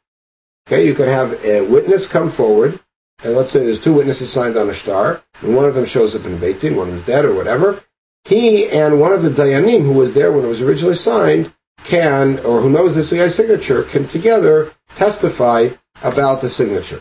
Okay, 0.68 0.86
you 0.86 0.92
could 0.92 1.08
have 1.08 1.42
a 1.46 1.62
witness 1.62 2.06
come 2.06 2.28
forward, 2.28 2.78
and 3.24 3.34
let's 3.34 3.52
say 3.52 3.64
there's 3.64 3.80
two 3.80 3.94
witnesses 3.94 4.30
signed 4.30 4.54
on 4.54 4.68
a 4.68 4.74
star, 4.74 5.22
and 5.40 5.56
one 5.56 5.64
of 5.64 5.74
them 5.74 5.86
shows 5.86 6.14
up 6.14 6.26
in 6.26 6.36
Beitin, 6.36 6.76
one 6.76 6.88
of 6.88 6.92
them 6.92 6.98
is 6.98 7.06
dead 7.06 7.24
or 7.24 7.32
whatever. 7.32 7.82
He 8.24 8.68
and 8.68 9.00
one 9.00 9.12
of 9.12 9.22
the 9.22 9.30
Dayanim 9.30 9.80
who 9.80 9.94
was 9.94 10.12
there 10.12 10.30
when 10.30 10.44
it 10.44 10.48
was 10.48 10.60
originally 10.60 10.94
signed 10.94 11.54
can, 11.84 12.38
or 12.40 12.60
who 12.60 12.68
knows 12.68 12.94
this 12.94 13.14
guy's 13.14 13.34
signature, 13.34 13.82
can 13.82 14.06
together 14.06 14.70
testify 14.94 15.70
about 16.02 16.42
the 16.42 16.50
signature. 16.50 17.00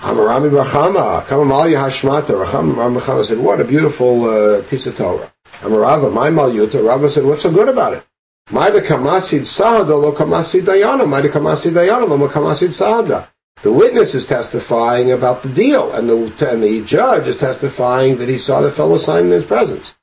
Amarami 0.00 0.50
Barchama, 0.50 1.22
Kamamalya 1.22 1.78
Hashmata, 1.78 2.44
Racham 2.44 2.74
Barchama 2.74 3.24
said, 3.24 3.38
what 3.38 3.62
a 3.62 3.64
beautiful 3.64 4.24
uh, 4.24 4.62
piece 4.64 4.86
of 4.86 4.94
Torah. 4.94 5.32
Amarava, 5.60 6.12
my 6.12 6.28
Malyuta, 6.28 6.86
Rava 6.86 7.08
said, 7.08 7.24
what's 7.24 7.44
so 7.44 7.50
good 7.50 7.70
about 7.70 7.94
it? 7.94 8.06
Kamasid 8.50 9.42
Sahada, 9.42 10.12
Kamasid 10.12 10.62
Dayana, 10.62 11.06
Kamasid 11.28 11.72
Dayana, 11.72 12.28
Kamasid 12.28 12.70
Sahada. 12.70 13.28
The 13.62 13.72
witness 13.72 14.14
is 14.14 14.26
testifying 14.26 15.12
about 15.12 15.42
the 15.42 15.50
deal, 15.50 15.92
and 15.92 16.08
the, 16.08 16.50
and 16.50 16.62
the 16.62 16.82
judge 16.84 17.26
is 17.26 17.36
testifying 17.38 18.16
that 18.16 18.28
he 18.28 18.38
saw 18.38 18.60
the 18.60 18.70
fellow 18.70 18.96
sign 18.96 19.26
in 19.26 19.30
his 19.32 19.44
presence. 19.46 19.96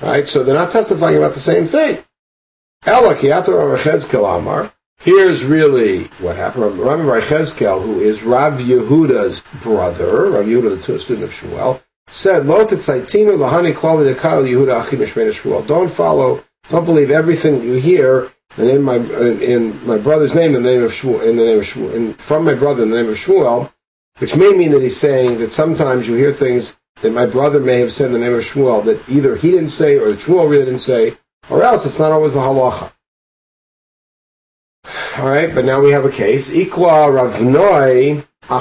Right? 0.00 0.26
So 0.26 0.42
they're 0.42 0.54
not 0.54 0.70
testifying 0.70 1.16
about 1.16 1.34
the 1.34 1.40
same 1.40 1.66
thing. 1.66 2.02
Here's 5.00 5.44
really 5.44 6.04
what 6.20 6.36
happened. 6.36 6.78
Rabbi 6.78 7.02
Rechezkel, 7.02 7.82
who 7.82 8.00
is 8.00 8.22
Rav 8.22 8.60
Yehuda's 8.60 9.40
brother, 9.62 10.30
Rav 10.30 10.46
Yehuda, 10.46 10.86
the 10.86 10.98
student 10.98 11.24
of 11.24 11.30
Shmuel, 11.30 11.82
said. 12.08 12.46
Don't 15.66 15.90
follow, 15.90 16.44
don't 16.70 16.84
believe 16.84 17.10
everything 17.10 17.62
you 17.62 17.74
hear 17.74 18.30
and 18.56 18.68
in 18.68 18.82
my 18.82 18.96
in 18.96 19.86
my 19.86 19.98
brother's 19.98 20.34
name 20.34 20.54
in 20.54 20.62
the 20.62 20.72
name 20.72 20.84
of 20.84 20.92
Shmuel, 20.92 21.28
in 21.28 21.36
the 21.36 21.44
name 21.44 21.58
of 21.58 21.64
Shmuel, 21.64 22.14
from 22.16 22.44
my 22.44 22.54
brother 22.54 22.82
in 22.84 22.90
the 22.90 23.02
name 23.02 23.10
of 23.10 23.16
Shmuel, 23.16 23.72
which 24.18 24.36
may 24.36 24.52
mean 24.56 24.70
that 24.70 24.82
he's 24.82 24.96
saying 24.96 25.38
that 25.38 25.52
sometimes 25.52 26.08
you 26.08 26.14
hear 26.14 26.32
things 26.32 26.76
that 27.02 27.12
my 27.12 27.26
brother 27.26 27.60
may 27.60 27.80
have 27.80 27.92
said 27.92 28.06
in 28.06 28.12
the 28.12 28.18
name 28.18 28.34
of 28.34 28.44
Shmuel 28.44 28.84
that 28.84 29.08
either 29.08 29.36
he 29.36 29.50
didn't 29.50 29.70
say 29.70 29.98
or 29.98 30.10
that 30.10 30.20
Shmuel 30.20 30.48
really 30.48 30.64
didn't 30.64 30.80
say, 30.80 31.16
or 31.50 31.62
else 31.62 31.84
it's 31.84 31.98
not 31.98 32.12
always 32.12 32.34
the 32.34 32.40
halacha. 32.40 32.92
All 35.18 35.28
right, 35.28 35.54
but 35.54 35.64
now 35.64 35.80
we 35.80 35.90
have 35.90 36.04
a 36.04 36.10
case. 36.10 36.50
Ikla 36.50 37.08
Ravnoi 37.08 38.26
He 38.48 38.54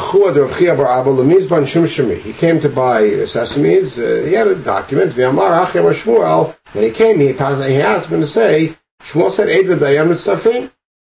came 2.34 2.60
to 2.62 2.70
buy 2.70 3.02
sesames. 3.26 3.98
Uh, 3.98 4.26
he 4.26 4.34
had 4.34 4.48
a 4.48 4.56
document. 4.56 5.18
When 5.18 6.84
he 6.84 6.92
came, 6.92 7.20
he, 7.20 7.28
he 7.28 7.82
asked 7.82 8.10
him 8.10 8.22
to 8.22 8.28
say 8.28 8.78
Shmuel 9.04 9.32
said 9.32 9.50
Eid 9.50 9.66
v'Dayan 9.66 10.08
mitzafim. 10.08 10.72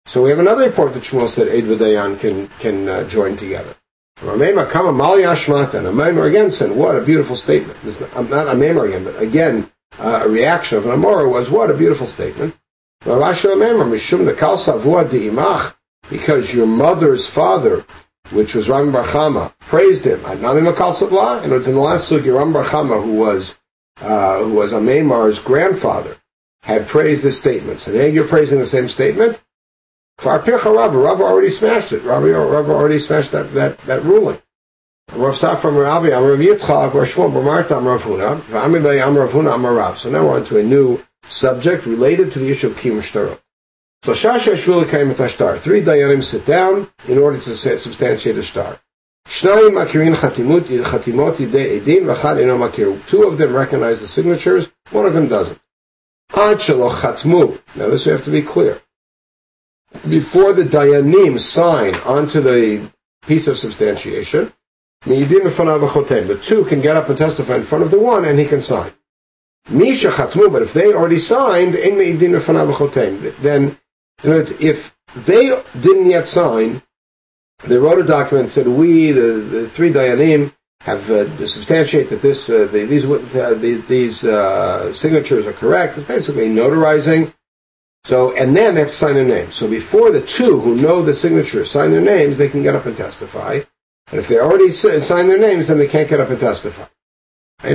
So 0.05 0.23
we 0.23 0.29
have 0.29 0.39
another 0.39 0.67
report 0.67 0.93
that 0.93 1.03
Shmuel 1.03 1.29
said 1.29 1.47
Eid 1.47 1.63
v'Dayan 1.63 2.19
can 2.19 2.49
can 2.59 2.89
uh, 2.89 3.07
join 3.07 3.37
together. 3.37 3.73
Amemar 5.85 6.27
again 6.27 6.51
said, 6.51 6.71
"What 6.71 6.97
a 6.97 7.01
beautiful 7.01 7.37
statement." 7.37 7.77
I'm 8.15 8.29
not 8.29 8.47
Amemar 8.47 8.87
again, 8.87 9.05
but 9.05 9.21
again 9.21 9.71
uh, 9.99 10.23
a 10.25 10.29
reaction 10.29 10.77
of 10.77 10.85
an 10.85 10.99
Amora 10.99 11.31
was, 11.31 11.49
"What 11.49 11.71
a 11.71 11.73
beautiful 11.73 12.07
statement." 12.07 12.57
Because 16.09 16.53
your 16.53 16.65
mother's 16.65 17.27
father, 17.27 17.85
which 18.31 18.55
was 18.55 18.69
Ram 18.69 18.91
Barchama, 18.91 19.57
praised 19.59 20.05
him. 20.05 20.23
And 20.25 20.43
it's 21.53 21.67
in 21.67 21.75
the 21.75 21.79
last 21.79 22.11
sugi, 22.11 22.35
Ram 22.35 22.53
Barchama, 22.53 23.03
who 23.03 23.15
was 23.15 23.59
uh, 24.01 24.43
who 24.43 24.53
was 24.53 24.73
Amemar's 24.73 25.39
grandfather, 25.39 26.17
had 26.63 26.87
praised 26.87 27.23
this 27.23 27.39
statement. 27.39 27.79
So 27.79 27.91
now 27.91 28.05
you're 28.05 28.27
praising 28.27 28.59
the 28.59 28.65
same 28.65 28.89
statement. 28.89 29.41
Kfar 30.19 30.41
Pircha 30.41 30.75
Rabba, 30.75 30.97
Rabba 30.97 31.23
already 31.23 31.49
smashed 31.49 31.93
it. 31.93 32.03
Rabba, 32.03 32.27
Rabba 32.27 32.71
already 32.71 32.99
smashed 32.99 33.31
that, 33.31 33.53
that, 33.53 33.77
that 33.79 34.03
ruling. 34.03 34.39
Rav 35.13 35.35
Safra 35.35 35.71
Rabbi, 35.71 36.09
Am 36.09 36.23
Rav 36.23 36.39
Yitzchak, 36.39 36.93
Rav 36.93 37.07
Shmuel, 37.07 37.31
B'marta, 37.31 37.77
Am 37.77 37.87
Rav 37.87 38.01
Huna, 38.01 38.53
Am 38.53 39.17
Rav 39.17 39.31
Huna, 39.31 39.53
Am 39.53 39.65
Rav. 39.65 39.97
So 39.97 40.09
now 40.09 40.25
we're 40.25 40.37
on 40.37 40.45
to 40.45 40.59
a 40.59 40.63
new 40.63 41.01
subject 41.27 41.85
related 41.85 42.31
to 42.31 42.39
the 42.39 42.51
issue 42.51 42.67
of 42.67 42.73
Kiyum 42.73 42.99
Shtarot. 42.99 43.39
Three 44.03 45.81
Dayanim 45.81 46.23
sit 46.23 46.45
down 46.45 46.87
in 47.07 47.17
order 47.17 47.37
to 47.37 47.55
substantiate 47.77 48.37
a 48.37 48.43
star. 48.43 48.79
Two 49.29 49.51
of 53.27 53.37
them 53.37 53.53
recognize 53.53 53.99
the 53.99 54.07
signatures, 54.07 54.69
one 54.91 55.05
of 55.05 55.13
them 55.13 55.27
doesn't. 55.27 55.59
Now 56.33 56.53
this 56.53 58.05
we 58.05 58.11
have 58.13 58.23
to 58.23 58.31
be 58.31 58.41
clear. 58.41 58.81
Before 60.07 60.53
the 60.53 60.63
Dayanim 60.63 61.39
sign 61.39 61.95
onto 61.95 62.39
the 62.39 62.89
piece 63.25 63.47
of 63.47 63.57
substantiation, 63.57 64.53
the 65.05 66.39
two 66.41 66.63
can 66.65 66.81
get 66.81 66.95
up 66.95 67.09
and 67.09 67.17
testify 67.17 67.55
in 67.55 67.63
front 67.63 67.83
of 67.83 67.91
the 67.91 67.99
one 67.99 68.23
and 68.25 68.39
he 68.39 68.45
can 68.45 68.61
sign. 68.61 68.91
But 69.69 70.61
if 70.61 70.71
they 70.73 70.93
already 70.93 71.19
signed, 71.19 71.73
then, 73.41 73.77
in 74.23 74.29
other 74.29 74.39
words, 74.39 74.59
if 74.61 74.95
they 75.15 75.61
didn't 75.79 76.09
yet 76.09 76.27
sign, 76.27 76.81
they 77.65 77.77
wrote 77.77 77.99
a 77.99 78.07
document 78.07 78.45
and 78.45 78.51
said, 78.51 78.67
we, 78.67 79.11
the, 79.11 79.21
the 79.21 79.67
three 79.67 79.91
Dayanim, 79.91 80.53
have 80.81 81.09
uh, 81.09 81.45
substantiate 81.45 82.09
that 82.09 82.21
this 82.21 82.49
uh, 82.49 82.67
the, 82.71 82.85
these 82.85 83.05
uh, 83.05 83.55
the, 83.59 83.83
these 83.87 84.23
uh, 84.23 84.93
signatures 84.93 85.47
are 85.47 85.53
correct. 85.53 85.97
It's 85.97 86.07
basically 86.07 86.47
notarizing. 86.47 87.33
So 88.03 88.35
and 88.37 88.55
then 88.55 88.73
they 88.73 88.81
have 88.81 88.89
to 88.89 88.95
sign 88.95 89.15
their 89.15 89.25
names. 89.25 89.55
So 89.55 89.67
before 89.67 90.11
the 90.11 90.21
two 90.21 90.59
who 90.61 90.75
know 90.75 91.01
the 91.01 91.13
signature 91.13 91.65
sign 91.65 91.91
their 91.91 92.01
names, 92.01 92.37
they 92.37 92.47
can 92.47 92.63
get 92.63 92.75
up 92.75 92.85
and 92.85 92.95
testify. 92.95 93.61
And 94.09 94.19
if 94.19 94.27
they 94.29 94.39
already 94.39 94.71
sign 94.71 95.27
their 95.27 95.37
names, 95.37 95.67
then 95.67 95.77
they 95.77 95.87
can't 95.87 96.09
get 96.09 96.21
up 96.21 96.29
and 96.29 96.39
testify. 96.39 96.85
So 97.61 97.67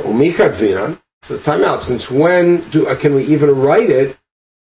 umikat 0.00 0.54
vinan. 0.54 0.98
So 1.24 1.36
time 1.38 1.64
out. 1.64 1.82
Since 1.82 2.10
when 2.10 2.60
do 2.70 2.86
uh, 2.86 2.94
can 2.94 3.14
we 3.14 3.24
even 3.24 3.50
write 3.50 3.90
it 3.90 4.16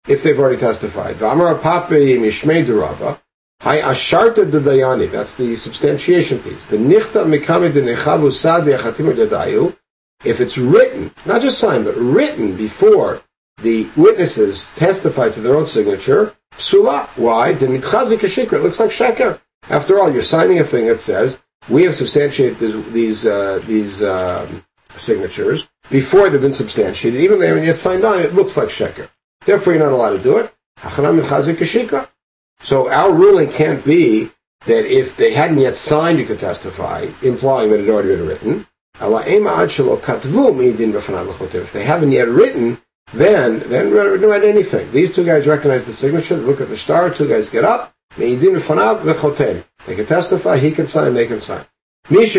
if 0.08 0.24
they've 0.24 0.40
already 0.40 0.58
testified? 0.58 1.18
Hi 3.62 3.80
asharta 3.82 4.46
dayani. 4.50 5.12
That's 5.12 5.36
the 5.36 5.56
substantiation 5.56 6.40
piece. 6.40 6.66
The 6.66 6.78
nichta. 6.78 7.26
If 10.24 10.40
it's 10.40 10.58
written, 10.58 11.12
not 11.26 11.42
just 11.42 11.60
signed, 11.60 11.86
but 11.86 11.96
written 11.96 12.56
before 12.56 13.22
the 13.62 13.88
witnesses 13.96 14.72
testify 14.76 15.30
to 15.30 15.42
their 15.42 15.56
own 15.56 15.66
signature, 15.66 16.36
psula. 16.54 17.08
Why? 17.18 17.50
It 17.50 17.62
looks 17.62 18.80
like 18.80 18.90
sheker. 18.90 19.40
After 19.70 20.00
all, 20.00 20.12
you're 20.12 20.24
signing 20.24 20.60
a 20.60 20.64
thing 20.64 20.88
that 20.88 21.02
says 21.02 21.42
we 21.70 21.84
have 21.84 21.96
substantiated 21.96 22.58
these 22.60 22.92
these, 22.92 23.26
uh, 23.26 23.62
these 23.66 24.02
um, 24.04 24.66
signatures 24.96 25.68
before 25.90 26.30
they've 26.30 26.42
been 26.42 26.54
substantiated. 26.54 27.22
Even 27.22 27.38
though 27.38 27.42
they 27.42 27.48
haven't 27.48 27.66
yet 27.66 27.78
signed 27.78 28.04
on, 28.04 28.20
it 28.20 28.34
looks 28.34 28.58
like 28.58 28.70
sheker. 28.70 29.10
Therefore, 29.46 29.74
you're 29.74 29.84
not 29.84 29.94
allowed 29.94 30.18
to 30.18 30.24
do 30.24 30.38
it. 30.38 30.54
So 32.62 32.92
our 32.92 33.12
ruling 33.12 33.52
can't 33.52 33.84
be 33.84 34.30
that 34.68 34.86
if 34.86 35.18
they 35.18 35.34
hadn't 35.34 35.60
yet 35.60 35.76
signed, 35.76 36.20
you 36.20 36.26
could 36.26 36.40
testify, 36.40 37.08
implying 37.24 37.72
that 37.72 37.80
it 37.80 37.86
had 37.86 37.94
already 37.94 38.16
been 38.16 38.28
written. 38.28 38.68
If 39.00 39.10
they 41.74 41.84
haven't 41.84 42.12
yet 42.12 42.28
written, 42.28 42.78
then 43.14 43.60
then 43.60 43.92
don't 43.92 44.22
write 44.22 44.44
anything. 44.44 44.92
These 44.92 45.16
two 45.16 45.26
guys 45.26 45.48
recognize 45.48 45.86
the 45.86 45.94
signature. 45.94 46.36
They 46.36 46.44
look 46.44 46.62
at 46.62 46.70
the 46.70 46.78
star. 46.78 47.10
Two 47.10 47.28
guys 47.28 47.50
get 47.50 47.64
up. 47.64 47.94
They 49.88 49.96
can 49.96 50.06
testify. 50.06 50.58
He 50.58 50.72
can 50.72 50.86
sign. 50.86 51.16
They 51.16 51.26
can 51.26 51.42
sign. 51.42 51.66
If 52.10 52.34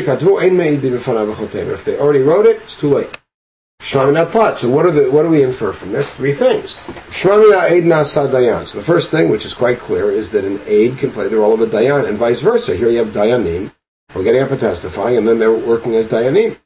they 1.85 1.99
already 1.99 2.23
wrote 2.23 2.47
it, 2.47 2.56
it's 2.62 2.78
too 2.78 2.90
late. 2.90 3.18
Shmamina 3.82 4.30
Plat. 4.30 4.56
So 4.58 4.70
what, 4.70 4.86
are 4.86 4.92
the, 4.92 5.10
what 5.10 5.24
do 5.24 5.28
we 5.28 5.42
infer 5.42 5.72
from 5.72 5.90
this? 5.90 6.14
Three 6.14 6.32
things. 6.32 6.76
Shmamina 7.10 7.68
Aid 7.68 7.82
Nasa 7.82 8.30
Dayan. 8.30 8.64
So 8.68 8.78
the 8.78 8.84
first 8.84 9.10
thing, 9.10 9.28
which 9.28 9.44
is 9.44 9.54
quite 9.54 9.80
clear, 9.80 10.08
is 10.08 10.30
that 10.30 10.44
an 10.44 10.60
aid 10.66 10.98
can 10.98 11.10
play 11.10 11.26
the 11.26 11.36
role 11.36 11.52
of 11.52 11.60
a 11.60 11.66
Dayan, 11.66 12.08
and 12.08 12.16
vice 12.16 12.42
versa. 12.42 12.76
Here 12.76 12.88
you 12.90 12.98
have 12.98 13.08
Dayanim, 13.08 13.72
we're 14.14 14.22
getting 14.22 14.40
up 14.40 14.52
and 14.52 14.60
testifying, 14.60 15.18
and 15.18 15.26
then 15.26 15.40
they're 15.40 15.52
working 15.52 15.96
as 15.96 16.06
Dayanim. 16.06 16.56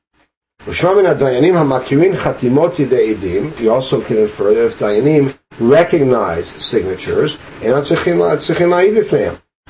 You 3.60 3.72
also 3.72 4.00
can 4.02 4.16
infer 4.18 4.54
that 4.54 4.66
if 4.66 4.78
Dayanim 4.78 5.38
recognize 5.58 6.48
signatures, 6.48 7.38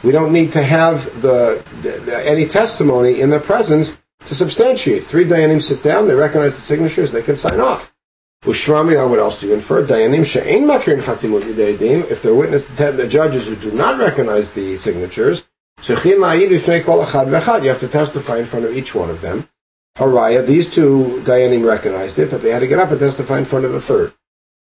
we 0.03 0.13
don't 0.13 0.33
need 0.33 0.53
to 0.53 0.63
have 0.63 1.23
the, 1.23 1.65
the, 1.83 1.91
the, 2.01 2.27
any 2.27 2.49
testimony 2.49 3.21
in 3.21 3.31
their 3.31 3.41
presence 3.41 3.99
to 4.21 4.35
substantiate. 4.35 5.05
Three 5.05 5.25
Dayanim 5.25 5.63
sit 5.63 5.83
down, 5.83 6.09
they 6.09 6.15
recognize 6.15 6.57
the 6.57 6.63
signatures, 6.63 7.13
they 7.13 7.23
can 7.23 7.37
sign 7.37 7.61
off. 7.61 7.95
Ushmami, 8.43 8.97
what 9.09 9.19
else 9.19 9.41
do 9.41 9.47
you 9.49 9.55
infer? 9.55 9.85
Dayanim 9.85 10.25
she'ein 10.25 10.65
makirin 10.65 11.03
chatimut 11.03 11.43
yideidim, 11.43 12.11
if 12.11 12.23
they're 12.23 12.35
witness 12.35 12.67
the 12.67 13.07
judges 13.09 13.49
who 13.49 13.57
do 13.57 13.71
not 13.73 13.99
recognize 13.99 14.53
the 14.53 14.77
signatures, 14.77 15.45
you 15.89 15.95
have 15.95 17.81
to 17.81 17.89
testify 17.89 18.39
in 18.39 18.47
front 18.47 18.65
of 18.65 18.77
each 18.77 18.95
one 18.95 19.11
of 19.11 19.21
them. 19.21 19.49
Haraya, 19.97 20.47
these 20.47 20.71
two 20.71 21.23
Dayanim 21.25 21.67
recognized 21.67 22.19
it, 22.19 22.31
but 22.31 22.43
they 22.43 22.51
had 22.51 22.61
to 22.61 22.67
get 22.67 22.79
up 22.79 22.91
and 22.91 23.01
testify 23.01 23.39
in 23.39 23.45
front 23.45 23.65
of 23.65 23.73
the 23.73 23.81
third. 23.81 24.13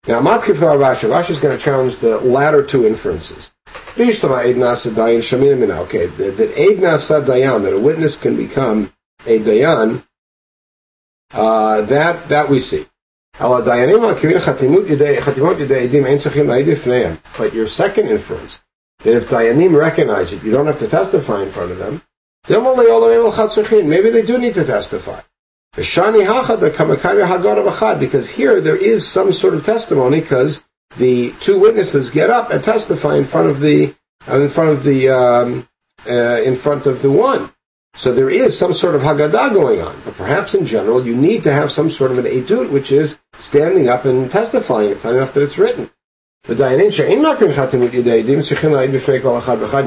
Now, 0.06 0.20
Matkif 0.20 0.54
Rashi, 0.54 1.08
Rashi 1.08 1.30
is 1.30 1.40
going 1.40 1.56
to 1.56 1.62
challenge 1.62 1.96
the 1.96 2.18
latter 2.18 2.62
two 2.62 2.86
inferences. 2.86 3.50
Okay, 3.68 4.06
that 4.06 4.38
Eid 6.56 6.78
Nasa 6.78 7.24
Dayan, 7.24 7.62
that 7.62 7.72
a 7.72 7.78
witness 7.78 8.16
can 8.16 8.36
become 8.36 8.92
a 9.26 9.38
dayan, 9.38 10.04
uh, 11.32 11.82
that 11.82 12.28
that 12.28 12.48
we 12.48 12.60
see. 12.60 12.86
But 13.38 13.66
your 17.52 17.66
second 17.66 18.08
inference, 18.08 18.62
that 19.00 19.14
if 19.14 19.28
Dayanim 19.28 19.78
recognize 19.78 20.32
it, 20.32 20.42
you 20.42 20.52
don't 20.52 20.64
have 20.66 20.78
to 20.78 20.88
testify 20.88 21.42
in 21.42 21.50
front 21.50 21.70
of 21.70 21.76
them, 21.78 22.00
maybe 22.48 24.10
they 24.10 24.22
do 24.22 24.38
need 24.38 24.54
to 24.54 24.64
testify. 24.64 25.20
Because 25.74 25.94
here 28.30 28.62
there 28.62 28.76
is 28.76 29.06
some 29.06 29.34
sort 29.34 29.52
of 29.52 29.66
testimony 29.66 30.20
because 30.20 30.64
the 30.96 31.32
two 31.40 31.60
witnesses 31.60 32.10
get 32.10 32.30
up 32.30 32.50
and 32.50 32.64
testify 32.64 33.16
in 33.16 33.24
front 33.24 33.50
of 33.50 33.60
the 33.60 33.94
in 34.28 34.48
front 34.48 34.70
of 34.70 34.82
the 34.82 35.10
um, 35.10 35.68
uh, 36.08 36.40
in 36.40 36.56
front 36.56 36.86
of 36.86 37.02
the 37.02 37.10
one. 37.10 37.50
So 37.96 38.12
there 38.12 38.28
is 38.28 38.56
some 38.56 38.74
sort 38.74 38.94
of 38.94 39.00
Haggadah 39.00 39.54
going 39.54 39.80
on. 39.80 39.96
But 40.04 40.16
perhaps 40.16 40.54
in 40.54 40.66
general, 40.66 41.06
you 41.06 41.16
need 41.16 41.42
to 41.44 41.52
have 41.52 41.72
some 41.72 41.90
sort 41.90 42.10
of 42.10 42.18
an 42.18 42.26
Edut, 42.26 42.70
which 42.70 42.92
is 42.92 43.18
standing 43.34 43.88
up 43.88 44.04
and 44.04 44.30
testifying. 44.30 44.90
It's 44.90 45.04
not 45.04 45.14
enough 45.14 45.32
that 45.32 45.42
it's 45.42 45.56
written. 45.56 45.88
The 46.42 46.54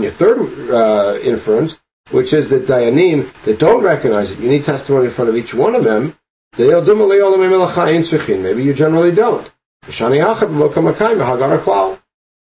your 0.01 0.11
third 0.11 0.71
uh, 0.71 1.19
inference, 1.21 1.79
which 2.09 2.33
is 2.33 2.49
that 2.49 2.65
Dayanim 2.65 3.31
that 3.43 3.59
don't 3.59 3.83
recognize 3.83 4.31
it, 4.31 4.39
you 4.39 4.49
need 4.49 4.63
testimony 4.63 5.05
in 5.05 5.11
front 5.11 5.29
of 5.29 5.37
each 5.37 5.53
one 5.53 5.75
of 5.75 5.83
them. 5.83 6.17
Maybe 6.57 6.73
you 8.63 8.73
generally 8.73 9.11
don't. 9.11 9.51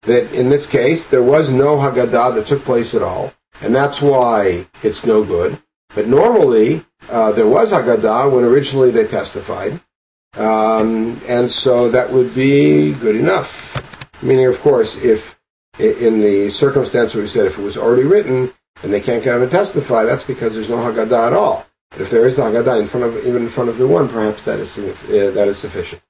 That 0.03 0.33
in 0.33 0.49
this 0.49 0.67
case, 0.67 1.07
there 1.07 1.23
was 1.23 1.51
no 1.51 1.77
Haggadah 1.77 2.35
that 2.35 2.47
took 2.47 2.63
place 2.63 2.95
at 2.95 3.03
all 3.03 3.33
and 3.61 3.73
that's 3.75 4.01
why 4.01 4.65
it's 4.83 5.05
no 5.05 5.23
good. 5.23 5.61
But 5.93 6.07
normally, 6.07 6.85
uh, 7.09 7.31
there 7.33 7.47
was 7.47 7.73
Haggadah 7.73 8.31
when 8.33 8.45
originally 8.45 8.91
they 8.91 9.05
testified, 9.05 9.79
um, 10.37 11.19
and 11.27 11.51
so 11.51 11.89
that 11.91 12.11
would 12.11 12.33
be 12.33 12.93
good 12.93 13.15
enough. 13.15 13.77
Meaning, 14.23 14.45
of 14.45 14.59
course, 14.61 14.97
if 15.03 15.39
in 15.79 16.21
the 16.21 16.49
circumstance 16.49 17.13
where 17.13 17.23
we 17.23 17.27
said 17.27 17.45
if 17.45 17.57
it 17.57 17.63
was 17.63 17.77
already 17.77 18.03
written 18.03 18.53
and 18.83 18.93
they 18.93 19.01
can't 19.01 19.23
him 19.23 19.41
to 19.41 19.49
testify, 19.49 20.03
that's 20.03 20.23
because 20.23 20.53
there's 20.53 20.69
no 20.69 20.77
Haggadah 20.77 21.27
at 21.27 21.33
all. 21.33 21.65
But 21.91 22.01
if 22.01 22.09
there 22.09 22.25
is 22.25 22.37
the 22.37 22.43
Haggadah 22.43 22.79
in 22.79 22.87
front 22.87 23.05
of 23.05 23.17
even 23.25 23.43
in 23.43 23.49
front 23.49 23.69
of 23.69 23.77
the 23.77 23.87
one, 23.87 24.07
perhaps 24.07 24.45
that 24.45 24.59
is 24.59 24.77
uh, 24.77 25.31
that 25.35 25.47
is 25.47 25.57
sufficient. 25.57 26.01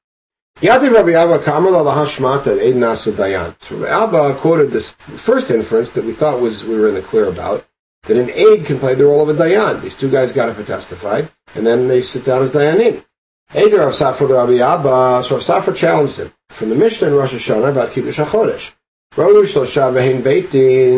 Yadi 0.61 0.93
Rabbi 0.93 1.13
Abba 1.13 1.43
Kamal 1.43 1.73
Hashmata 1.85 2.63
Eid 2.63 2.75
Nasa 2.75 3.11
Dayan. 3.11 3.55
So 3.63 3.83
Abba 3.83 4.35
quoted 4.35 4.69
this 4.69 4.91
first 4.91 5.49
inference 5.49 5.89
that 5.93 6.05
we 6.05 6.13
thought 6.13 6.39
was 6.39 6.63
we 6.63 6.79
were 6.79 6.87
in 6.87 6.93
the 6.93 7.01
clear 7.01 7.27
about, 7.27 7.65
that 8.03 8.15
an 8.15 8.29
aid 8.29 8.67
can 8.67 8.77
play 8.77 8.93
the 8.93 9.05
role 9.05 9.27
of 9.27 9.35
a 9.35 9.43
Dayan. 9.43 9.81
These 9.81 9.97
two 9.97 10.11
guys 10.11 10.31
got 10.31 10.49
up 10.49 10.57
and 10.57 10.67
testified, 10.67 11.31
and 11.55 11.65
then 11.65 11.87
they 11.87 12.03
sit 12.03 12.25
down 12.25 12.43
as 12.43 12.51
Dayanim. 12.51 13.03
Eider 13.55 13.79
Rav 13.79 13.93
Safra 13.93 14.29
Rabbi 14.29 14.59
Abba, 14.59 15.23
so 15.23 15.39
Safra 15.39 15.75
challenged 15.75 16.17
him 16.17 16.31
from 16.49 16.69
the 16.69 16.75
Mishnah 16.75 17.07
in 17.07 17.15
Rosh 17.15 17.33
Hashanah 17.33 17.71
about 17.71 17.93
Kiddush 17.93 18.19
HaChodesh. 18.19 18.75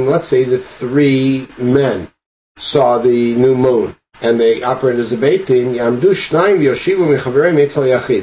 Let's 0.10 0.28
say 0.28 0.44
the 0.44 0.58
three 0.58 1.48
men 1.58 2.10
saw 2.58 2.98
the 2.98 3.36
new 3.36 3.56
moon 3.56 3.96
and 4.22 4.42
they 4.42 4.62
operated 4.62 5.00
as 5.00 5.14
a 5.14 5.18
Beit 5.18 5.48
Din. 5.48 5.76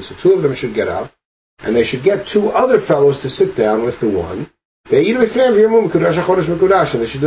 So 0.02 0.14
two 0.14 0.32
of 0.34 0.42
them 0.42 0.54
should 0.54 0.74
get 0.74 0.88
up 0.88 1.10
and 1.62 1.74
they 1.76 1.84
should 1.84 2.02
get 2.02 2.26
two 2.26 2.50
other 2.50 2.80
fellows 2.80 3.20
to 3.20 3.30
sit 3.30 3.54
down 3.56 3.82
with 3.84 4.00
the 4.00 4.08
one. 4.08 4.50
They 4.88 5.04
should 5.04 5.20
do 5.20 5.36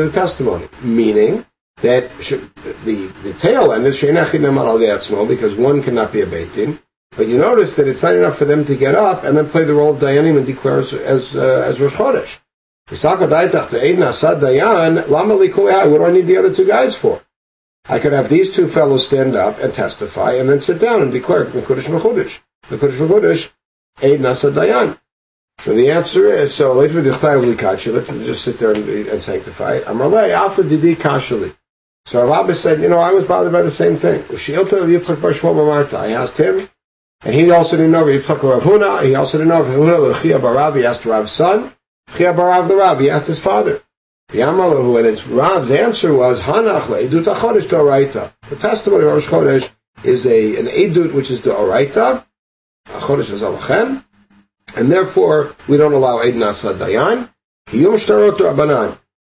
the 0.04 0.12
testimony, 0.12 0.68
meaning 0.82 1.46
that 1.82 2.10
the, 2.84 3.12
the 3.24 3.34
tail 3.40 3.72
end 3.72 3.86
is 3.86 4.02
because 4.02 5.56
one 5.56 5.82
cannot 5.82 6.12
be 6.12 6.22
a 6.22 6.26
beitin. 6.26 6.80
But 7.16 7.28
you 7.28 7.38
notice 7.38 7.76
that 7.76 7.88
it's 7.88 8.02
not 8.02 8.16
enough 8.16 8.38
for 8.38 8.46
them 8.46 8.66
to 8.66 8.76
get 8.76 8.96
up 8.96 9.24
and 9.24 9.38
then 9.38 9.48
play 9.50 9.64
the 9.66 9.76
role 9.76 9.94
of 9.94 10.02
Dayanim 10.02 10.38
and 10.38 10.46
declare 10.48 10.80
as 10.80 10.94
as, 10.94 11.36
uh, 11.36 11.64
as 11.68 11.80
Rosh 11.80 11.94
Chodesh. 11.94 12.40
What 12.90 13.00
do 15.98 16.06
I 16.06 16.12
need 16.12 16.22
the 16.22 16.38
other 16.38 16.54
two 16.54 16.68
guys 16.68 16.96
for? 16.96 17.22
I 17.88 18.00
could 18.00 18.14
have 18.14 18.30
these 18.30 18.54
two 18.56 18.68
fellows 18.68 19.06
stand 19.06 19.36
up 19.36 19.60
and 19.60 19.74
testify 19.74 20.34
and 20.34 20.50
then 20.50 20.60
sit 20.60 20.82
down 20.82 21.02
and 21.02 21.12
declare 21.12 21.46
Mekudesh 21.46 21.88
Mechudesh. 21.88 22.40
Mekudesh 22.68 22.98
Mechudesh 22.98 23.52
Eid 24.02 24.20
Nasa 24.20 24.52
Dayan. 24.52 24.98
So 25.60 25.74
the 25.74 25.92
answer 25.92 26.28
is, 26.28 26.54
so 26.54 26.74
let 26.74 26.92
me 26.92 27.04
just 27.04 28.44
sit 28.44 28.60
there 28.60 28.72
and, 28.72 28.90
and 28.90 29.22
sanctify 29.22 29.76
it. 29.76 29.86
Amalei 29.86 30.32
Alpha 30.32 30.64
Didi 30.64 30.96
Kashali. 30.96 31.56
So 32.06 32.28
Rav 32.28 32.56
said, 32.56 32.82
you 32.82 32.90
know, 32.90 33.00
I 33.00 33.14
was 33.14 33.26
bothered 33.26 33.54
by 33.54 33.62
the 33.62 33.72
same 33.72 33.96
thing. 33.96 34.24
I 34.30 36.12
asked 36.12 36.38
him, 36.38 36.70
and 37.24 37.34
he 37.34 37.52
also 37.52 37.78
didn't 37.78 37.92
know 37.92 38.06
Yitzchak 38.06 38.44
Rav 38.44 38.64
Huna. 38.64 39.06
He 39.06 39.16
also 39.16 39.38
didn't 39.38 39.50
know 39.50 39.64
Huna 39.64 40.22
Chia 40.22 40.40
Barav. 40.40 40.76
He 40.76 40.86
asked 40.86 41.06
Rav's 41.06 41.32
son. 41.32 41.72
Chia 42.16 42.34
Barav 42.34 42.68
the 42.68 42.76
Rav. 42.76 43.00
He 43.00 43.10
asked 43.10 43.28
his 43.28 43.40
father. 43.40 43.82
Yamalahu, 44.30 44.98
and 44.98 45.06
his 45.06 45.26
Rav's 45.28 45.72
answer 45.72 46.14
was 46.14 46.42
Hanach 46.42 46.88
le'edut 46.88 47.24
achodesh 47.24 47.68
doraita. 47.68 48.34
The 48.50 48.56
testimony 48.56 49.06
of 49.06 49.14
Rosh 49.14 49.28
Chodesh 49.28 49.72
is 50.04 50.26
a 50.26 50.60
an 50.60 50.66
edut 50.66 51.14
which 51.14 51.32
is 51.32 51.40
doraita, 51.40 52.26
Chodesh 52.88 53.32
Alachem, 53.32 54.04
and 54.76 54.92
therefore 54.92 55.56
we 55.68 55.78
don't 55.78 55.94
allow 55.94 56.20
Eid 56.20 56.36
Nasa 56.36 56.74
Dayan. 56.74 57.30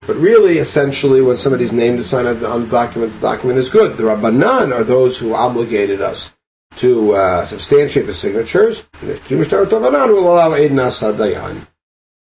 But 0.05 0.17
really, 0.17 0.57
essentially, 0.57 1.21
when 1.21 1.37
somebody's 1.37 1.71
named 1.71 1.97
to 1.97 2.03
sign 2.03 2.25
on 2.27 2.39
the 2.39 2.67
document, 2.67 3.13
the 3.13 3.19
document 3.21 3.57
is 3.59 3.69
good. 3.69 3.95
The 3.95 4.03
Rabbanan 4.03 4.73
are 4.73 4.83
those 4.83 5.17
who 5.17 5.33
obligated 5.33 6.01
us 6.01 6.33
to 6.77 7.13
uh, 7.13 7.45
substantiate 7.45 8.05
the 8.05 8.13
signatures. 8.13 8.83
Kimushtar 9.01 9.65
Rabbanan 9.65 10.09
will 10.09 10.27
allow 10.27 10.51
Eid 10.53 10.71
Nasa 10.71 11.13
Dayan. 11.13 11.67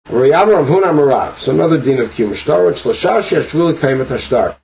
So 0.08 1.52
another 1.52 1.82
din 1.82 2.00
of 2.00 2.12
Kimushtar, 2.12 2.68
which 2.68 2.84
Lashash 2.84 3.36
Yashvili 3.36 3.74
Kaimat. 3.74 4.58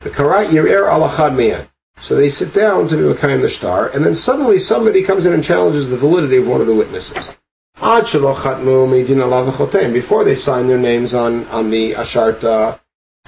The 0.00 0.10
Karat 0.10 0.48
Yirer 0.48 0.88
Alachad 0.88 1.34
Miyan. 1.34 1.68
So 2.04 2.14
they 2.14 2.28
sit 2.28 2.52
down 2.52 2.86
to 2.88 2.96
be 2.98 3.08
a 3.08 3.14
kind 3.14 3.42
of 3.42 3.50
star, 3.50 3.88
and 3.88 4.04
then 4.04 4.14
suddenly 4.14 4.60
somebody 4.60 5.02
comes 5.02 5.24
in 5.24 5.32
and 5.32 5.42
challenges 5.42 5.88
the 5.88 5.96
validity 5.96 6.36
of 6.36 6.46
one 6.46 6.60
of 6.60 6.66
the 6.66 6.74
witnesses. 6.74 7.16
Before 9.92 10.24
they 10.24 10.34
sign 10.34 10.68
their 10.68 10.76
names 10.76 11.14
on, 11.14 11.46
on 11.46 11.70
the 11.70 11.92
Asharta, 11.92 12.78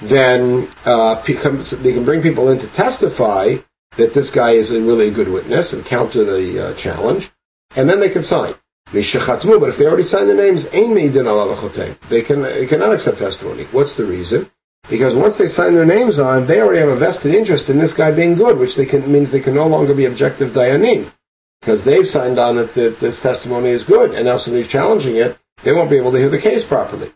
then 0.03 0.69
uh, 0.85 1.15
they 1.23 1.93
can 1.95 2.05
bring 2.05 2.21
people 2.21 2.51
in 2.51 2.59
to 2.59 2.67
testify 2.67 3.57
that 3.97 4.13
this 4.13 4.31
guy 4.31 4.51
is 4.51 4.71
a 4.73 4.83
really 4.83 5.11
good 5.11 5.29
witness 5.29 5.73
and 5.73 5.83
counter 5.83 6.23
the 6.23 6.69
uh, 6.69 6.75
challenge, 6.75 7.31
and 7.77 7.89
then 7.89 7.99
they 7.99 8.11
can 8.11 8.25
sign. 8.25 8.55
But 8.93 9.01
if 9.01 9.79
they 9.79 9.87
already 9.87 10.03
signed 10.03 10.29
their 10.29 10.37
names, 10.37 10.69
they 10.69 12.23
can 12.23 12.43
they 12.43 12.67
cannot 12.67 12.93
accept 12.93 13.19
testimony. 13.19 13.65
What's 13.73 13.95
the 13.95 14.05
reason? 14.05 14.51
Because 14.89 15.17
once 15.17 15.37
they 15.37 15.49
sign 15.49 15.75
their 15.75 15.85
names 15.85 16.19
on, 16.19 16.47
they 16.47 16.61
already 16.61 16.79
have 16.81 16.89
a 16.89 16.97
vested 16.97 17.35
interest 17.35 17.69
in 17.69 17.79
this 17.79 17.93
guy 17.93 18.13
being 18.13 18.35
good, 18.35 18.59
which 18.59 18.77
they 18.77 18.87
can, 18.87 19.11
means 19.11 19.31
they 19.31 19.41
can 19.41 19.55
no 19.55 19.67
longer 19.67 19.95
be 19.95 20.05
objective 20.05 20.53
dayanim. 20.53 21.11
Because 21.61 21.85
they've 21.85 22.07
signed 22.07 22.39
on 22.39 22.57
that, 22.57 22.75
that 22.75 23.01
this 23.01 23.21
testimony 23.21 23.71
is 23.71 23.83
good, 23.83 24.15
and 24.15 24.27
now 24.27 24.37
somebody's 24.37 24.69
challenging 24.69 25.17
it, 25.17 25.37
they 25.63 25.73
won't 25.73 25.91
be 25.91 25.97
able 25.97 26.13
to 26.13 26.19
hear 26.19 26.29
the 26.29 26.39
case 26.39 26.65
properly. 26.65 27.11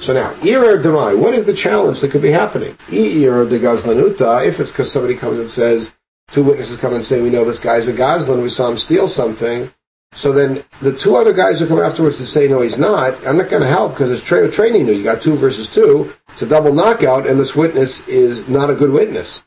So 0.00 0.12
now, 0.12 0.34
Irer 0.34 0.82
Demai, 0.82 1.18
what 1.18 1.34
is 1.34 1.46
the 1.46 1.54
challenge 1.54 2.00
that 2.00 2.10
could 2.10 2.20
be 2.22 2.30
happening? 2.30 2.74
Irer 2.88 3.48
de 3.48 3.58
Gazlanuta, 3.58 4.46
if 4.46 4.60
it's 4.60 4.70
because 4.70 4.92
somebody 4.92 5.14
comes 5.14 5.40
and 5.40 5.48
says, 5.48 5.96
two 6.28 6.44
witnesses 6.44 6.76
come 6.76 6.94
and 6.94 7.04
say, 7.04 7.22
we 7.22 7.30
know 7.30 7.44
this 7.44 7.58
guy's 7.58 7.88
a 7.88 7.94
Gazlan, 7.94 8.42
we 8.42 8.50
saw 8.50 8.70
him 8.70 8.78
steal 8.78 9.08
something, 9.08 9.72
so 10.16 10.32
then 10.32 10.64
the 10.80 10.96
two 10.96 11.14
other 11.14 11.34
guys 11.34 11.60
who 11.60 11.66
come 11.66 11.78
afterwards 11.78 12.16
to 12.16 12.24
say, 12.24 12.48
no, 12.48 12.62
he's 12.62 12.78
not, 12.78 13.14
I'm 13.26 13.36
not 13.36 13.50
going 13.50 13.60
to 13.60 13.68
help 13.68 13.92
because 13.92 14.10
it's 14.10 14.22
tra- 14.22 14.50
training 14.50 14.86
you. 14.86 14.94
You 14.94 15.04
got 15.04 15.20
two 15.20 15.36
versus 15.36 15.72
two. 15.72 16.10
It's 16.30 16.40
a 16.40 16.48
double 16.48 16.72
knockout, 16.72 17.26
and 17.26 17.38
this 17.38 17.54
witness 17.54 18.08
is 18.08 18.48
not 18.48 18.70
a 18.70 18.74
good 18.74 18.90
witness. 18.90 19.44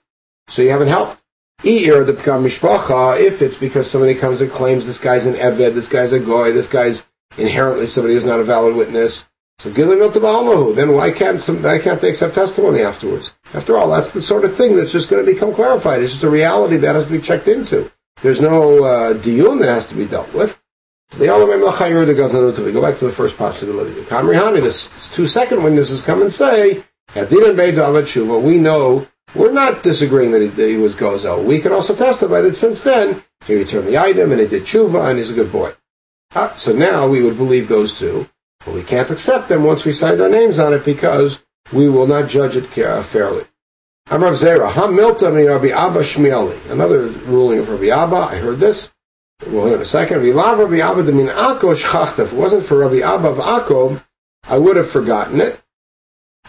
So 0.48 0.62
you 0.62 0.70
haven't 0.70 0.90
helped. 0.90 1.24
If 1.64 3.42
it's 3.42 3.58
because 3.58 3.90
somebody 3.90 4.14
comes 4.14 4.42
and 4.42 4.52
claims 4.52 4.86
this 4.86 5.00
guy's 5.00 5.26
an 5.26 5.34
Eved, 5.34 5.74
this 5.74 5.90
guy's 5.90 6.14
a 6.14 6.20
Goy, 6.20 6.52
this 6.52 6.68
guy's 6.68 7.08
inherently 7.36 7.88
somebody 7.88 8.14
who's 8.14 8.24
not 8.24 8.40
a 8.40 8.44
valid 8.44 8.76
witness. 8.76 9.28
So 9.58 9.72
give 9.74 9.88
them 9.88 9.98
to 10.00 10.20
Baalmahu. 10.20 10.76
then 10.76 10.94
why 10.94 11.12
can't 11.12 11.42
some, 11.42 11.64
why 11.64 11.80
can't 11.80 12.00
they 12.00 12.10
accept 12.10 12.36
testimony 12.36 12.82
afterwards? 12.82 13.34
After 13.56 13.76
all, 13.76 13.90
that's 13.90 14.12
the 14.12 14.22
sort 14.22 14.46
of 14.46 14.56
thing 14.56 14.76
that's 14.76 14.92
just 14.92 15.10
going 15.10 15.26
to 15.26 15.34
become 15.34 15.54
clarified. 15.54 16.04
It's 16.04 16.14
just 16.14 16.24
a 16.24 16.30
reality 16.30 16.78
that 16.78 16.94
has 16.94 17.06
to 17.06 17.12
be 17.12 17.20
checked 17.20 17.48
into. 17.48 17.92
There's 18.22 18.42
no 18.42 18.84
uh, 18.84 19.14
diyun 19.14 19.60
that 19.60 19.70
has 19.70 19.88
to 19.90 19.96
be 19.96 20.06
dealt 20.06 20.34
with. 20.34 20.62
The 21.12 21.26
We 22.66 22.72
go 22.72 22.82
back 22.82 22.98
to 22.98 23.06
the 23.06 23.12
first 23.12 23.38
possibility. 23.38 23.92
The 23.92 24.02
Kamrihani, 24.02 24.62
this 24.62 25.12
two 25.12 25.26
second 25.26 25.64
witnesses 25.64 26.04
come 26.04 26.22
and 26.22 26.32
say, 26.32 26.84
at 27.16 27.30
Dinan 27.30 27.56
Beit 27.56 27.76
Shuva, 27.76 28.42
we 28.42 28.60
know 28.60 29.08
we're 29.36 29.52
not 29.52 29.84
disagreeing 29.84 30.32
that 30.32 30.42
he, 30.42 30.50
he 30.50 30.78
was 30.78 30.96
Gozo. 30.96 31.44
We 31.44 31.60
can 31.60 31.72
also 31.72 31.96
testify 31.96 32.42
that 32.42 32.56
since 32.56 32.84
then 32.84 33.24
he 33.46 33.56
returned 33.56 33.88
the 33.88 33.98
item 33.98 34.32
and 34.32 34.42
he 34.42 34.48
did 34.48 34.64
tshuva 34.64 35.10
and 35.10 35.18
he's 35.18 35.32
a 35.32 35.36
good 35.36 35.52
boy. 35.52 35.74
Ah, 36.36 36.54
so 36.56 36.74
now 36.74 37.08
we 37.08 37.24
would 37.24 37.38
believe 37.38 37.68
those 37.68 37.98
two, 37.98 38.30
but 38.66 38.74
we 38.74 38.84
can't 38.84 39.10
accept 39.10 39.50
them 39.50 39.64
once 39.64 39.86
we 39.86 39.94
signed 39.94 40.22
our 40.22 40.30
names 40.30 40.60
on 40.60 40.74
it 40.74 40.86
because 40.86 41.44
we 41.74 41.90
will 41.90 42.08
not 42.08 42.30
judge 42.30 42.56
it 42.56 42.66
fairly. 42.66 43.46
Amrav 44.10 44.34
Zera, 44.34 44.72
Hamilta 44.72 45.32
mi 45.32 45.45
Rabbi 45.45 45.69
Abba 45.69 46.00
Shmieli. 46.00 46.72
Another 46.72 47.10
ruling 47.28 47.60
of 47.60 47.69
Rabbi 47.69 47.89
Abba. 47.89 48.15
I 48.15 48.38
heard 48.38 48.58
this. 48.58 48.91
We'll 49.45 49.67
hear 49.67 49.76
in 49.76 49.82
a 49.82 49.86
second. 49.86 50.22
Vilav 50.22 50.58
Rabbi 50.58 50.80
Abba 50.80 51.04
de 51.04 51.12
min 51.12 51.28
Akko 51.28 51.76
shchachta. 51.76 52.24
If 52.24 52.34
it 52.34 52.36
wasn't 52.36 52.65
for 52.65 52.80
Rabbi 52.80 53.02
Abba 53.02 53.28
of 53.28 53.38
Akko, 53.38 54.04
I 54.48 54.58
would 54.58 54.78
have 54.78 54.89
forgotten 54.89 55.39
it. 55.39 55.62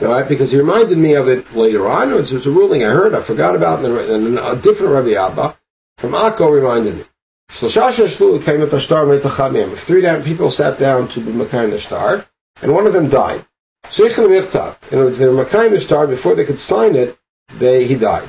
All 0.01 0.09
right, 0.09 0.27
because 0.27 0.53
he 0.53 0.59
reminded 0.59 0.97
me 0.97 1.13
of 1.13 1.29
it 1.29 1.55
later 1.55 1.87
on. 1.87 2.11
It 2.11 2.15
was, 2.15 2.33
a 2.47 2.51
ruling 2.51 2.83
I 2.83 2.89
heard, 2.89 3.15
I 3.15 3.21
forgot 3.21 3.55
about, 3.55 3.85
and 3.85 4.39
a 4.39 4.57
different 4.57 4.95
Rabbi 4.95 5.13
Abba 5.13 5.59
from 5.99 6.13
Akko 6.13 6.51
reminded 6.51 6.95
me. 6.97 7.05
If 7.51 7.59
three 9.83 10.23
people 10.23 10.51
sat 10.51 10.79
down 10.79 11.09
to 11.09 11.21
be 11.21 11.33
Makayim 11.33 11.73
Nashtar, 11.73 12.27
and 12.63 12.73
one 12.75 12.87
of 12.87 12.95
them 12.95 13.11
died. 13.11 13.45
In 13.99 14.07
other 14.07 14.29
words, 14.29 15.19
they 15.19 15.29
were 15.29 15.45
Makayim 15.45 15.73
Nashtar, 15.73 16.09
before 16.09 16.35
they 16.35 16.47
could 16.47 16.59
sign 16.59 16.97
it, 16.97 17.20
they, 17.59 17.87
he 17.87 17.95
died. 17.95 18.29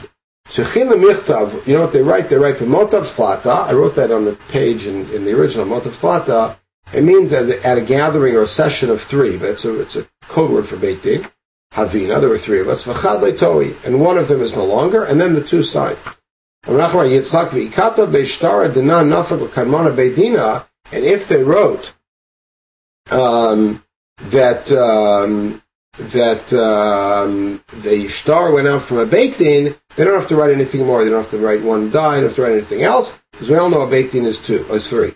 So 0.52 0.64
Khilomirtav, 0.64 1.66
you 1.66 1.76
know 1.76 1.82
what 1.82 1.94
they 1.94 2.02
write? 2.02 2.30
They 2.30 2.38
write 2.38 2.56
Motav 2.56 3.06
Slata. 3.06 3.68
I 3.68 3.74
wrote 3.74 3.96
that 3.96 4.12
on 4.12 4.26
the 4.26 4.34
page 4.50 4.86
in, 4.86 5.10
in 5.12 5.24
the 5.24 5.32
original 5.32 5.66
Motav 5.66 5.94
Slata. 5.94 6.58
It 6.94 7.04
means 7.04 7.32
at, 7.32 7.50
at, 7.50 7.78
a 7.78 7.82
gathering 7.82 8.36
or 8.36 8.42
a 8.42 8.48
session 8.48 8.90
of 8.90 9.02
three, 9.02 9.38
but 9.38 9.50
it's 9.50 9.64
a, 9.64 9.80
it's 9.80 9.96
a 9.96 10.06
code 10.24 10.52
word 10.52 10.66
for 10.66 10.76
Beit 10.76 11.04
Din. 11.04 11.26
Havina, 11.74 12.20
there 12.20 12.30
were 12.30 12.38
three 12.38 12.60
of 12.60 12.68
us. 12.68 12.86
And 12.86 14.02
one 14.02 14.18
of 14.18 14.28
them 14.28 14.42
is 14.42 14.54
no 14.54 14.66
longer, 14.66 15.06
and 15.06 15.22
then 15.22 15.36
the 15.36 15.42
two 15.42 15.64
sign. 15.64 15.96
And 20.92 21.06
if 21.06 21.28
they 21.30 21.44
wrote 21.44 21.94
um, 23.10 23.84
that 24.18 24.72
um, 24.74 25.64
that 25.98 26.54
um, 26.54 27.64
the 27.82 28.08
star 28.08 28.52
went 28.52 28.68
out 28.68 28.82
from 28.82 28.98
a 28.98 29.06
Beit 29.06 29.38
Din, 29.38 29.76
they 29.96 30.04
don't 30.04 30.20
have 30.20 30.30
to 30.30 30.36
write 30.36 30.52
anything 30.52 30.86
more. 30.86 31.04
They 31.04 31.10
don't 31.10 31.24
have 31.24 31.32
to 31.32 31.38
write 31.38 31.62
one 31.62 31.92
died, 31.92 32.18
they 32.18 32.22
don't 32.22 32.30
have 32.30 32.36
to 32.36 32.42
write 32.44 32.54
anything 32.54 32.84
else, 32.84 33.20
because 33.32 33.50
we 33.50 33.58
all 33.58 33.70
know 33.70 33.82
a 33.82 33.90
Beit 33.90 34.12
Din 34.12 34.26
is 34.26 34.38
two, 34.38 34.66
is 34.72 34.88
three. 34.88 35.16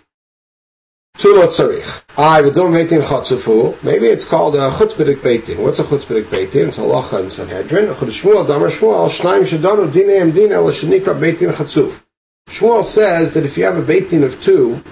Two 1.18 1.34
lo 1.34 1.46
tzarich. 1.46 2.02
I 2.18 2.42
v'dom 2.42 2.72
beitin 2.72 3.00
chotzufu. 3.00 3.82
Maybe 3.82 4.06
it's 4.06 4.26
called 4.26 4.54
a 4.54 4.70
chutzpedig 4.70 5.16
beitin. 5.16 5.56
What's 5.62 5.78
a 5.78 5.84
chutzpedig 5.84 6.24
beitin? 6.24 6.68
It's 6.68 6.76
a 6.76 6.82
lacha 6.82 7.24
in 7.24 7.30
Sanhedrin. 7.30 7.86
Chud 7.94 8.10
Shmuel, 8.10 8.44
Shmuel, 8.44 9.08
Shnaim 9.08 9.44
shadonu 9.44 9.88
dineim 9.90 10.34
din 10.34 10.52
el 10.52 10.64
shenikra 10.64 11.18
beitin 11.18 11.52
chatzuf. 11.52 12.04
Shmuel 12.50 12.84
says 12.84 13.32
that 13.32 13.44
if 13.46 13.56
you 13.56 13.64
have 13.64 13.78
a 13.78 13.82
beitin 13.82 14.24
of 14.24 14.42
two, 14.42 14.82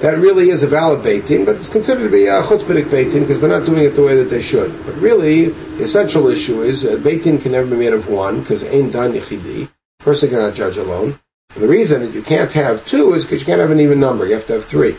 that 0.00 0.18
really 0.18 0.50
is 0.50 0.62
a 0.62 0.66
valid 0.66 1.04
beitin, 1.04 1.44
but 1.44 1.56
it's 1.56 1.68
considered 1.68 2.04
to 2.04 2.10
be 2.10 2.26
a 2.26 2.42
chutzpedig 2.42 2.84
beitin 2.84 3.20
because 3.20 3.40
they're 3.40 3.50
not 3.50 3.66
doing 3.66 3.84
it 3.84 3.90
the 3.90 4.02
way 4.02 4.16
that 4.16 4.30
they 4.30 4.40
should. 4.40 4.72
But 4.86 4.94
really, 4.96 5.50
the 5.50 5.82
essential 5.82 6.28
issue 6.28 6.62
is 6.62 6.82
that 6.82 7.00
beitin 7.00 7.40
can 7.40 7.52
never 7.52 7.68
be 7.68 7.76
made 7.76 7.92
of 7.92 8.08
one 8.08 8.40
because 8.40 8.62
ein 8.64 8.90
dan 8.90 9.12
yichidi. 9.12 9.68
Person 9.98 10.30
cannot 10.30 10.54
judge 10.54 10.78
alone. 10.78 11.18
And 11.54 11.64
the 11.64 11.68
reason 11.68 12.00
that 12.00 12.14
you 12.14 12.22
can't 12.22 12.52
have 12.52 12.86
two 12.86 13.12
is 13.12 13.24
because 13.24 13.40
you 13.40 13.46
can't 13.46 13.60
have 13.60 13.70
an 13.70 13.80
even 13.80 14.00
number. 14.00 14.26
You 14.26 14.34
have 14.34 14.46
to 14.46 14.54
have 14.54 14.64
three. 14.64 14.96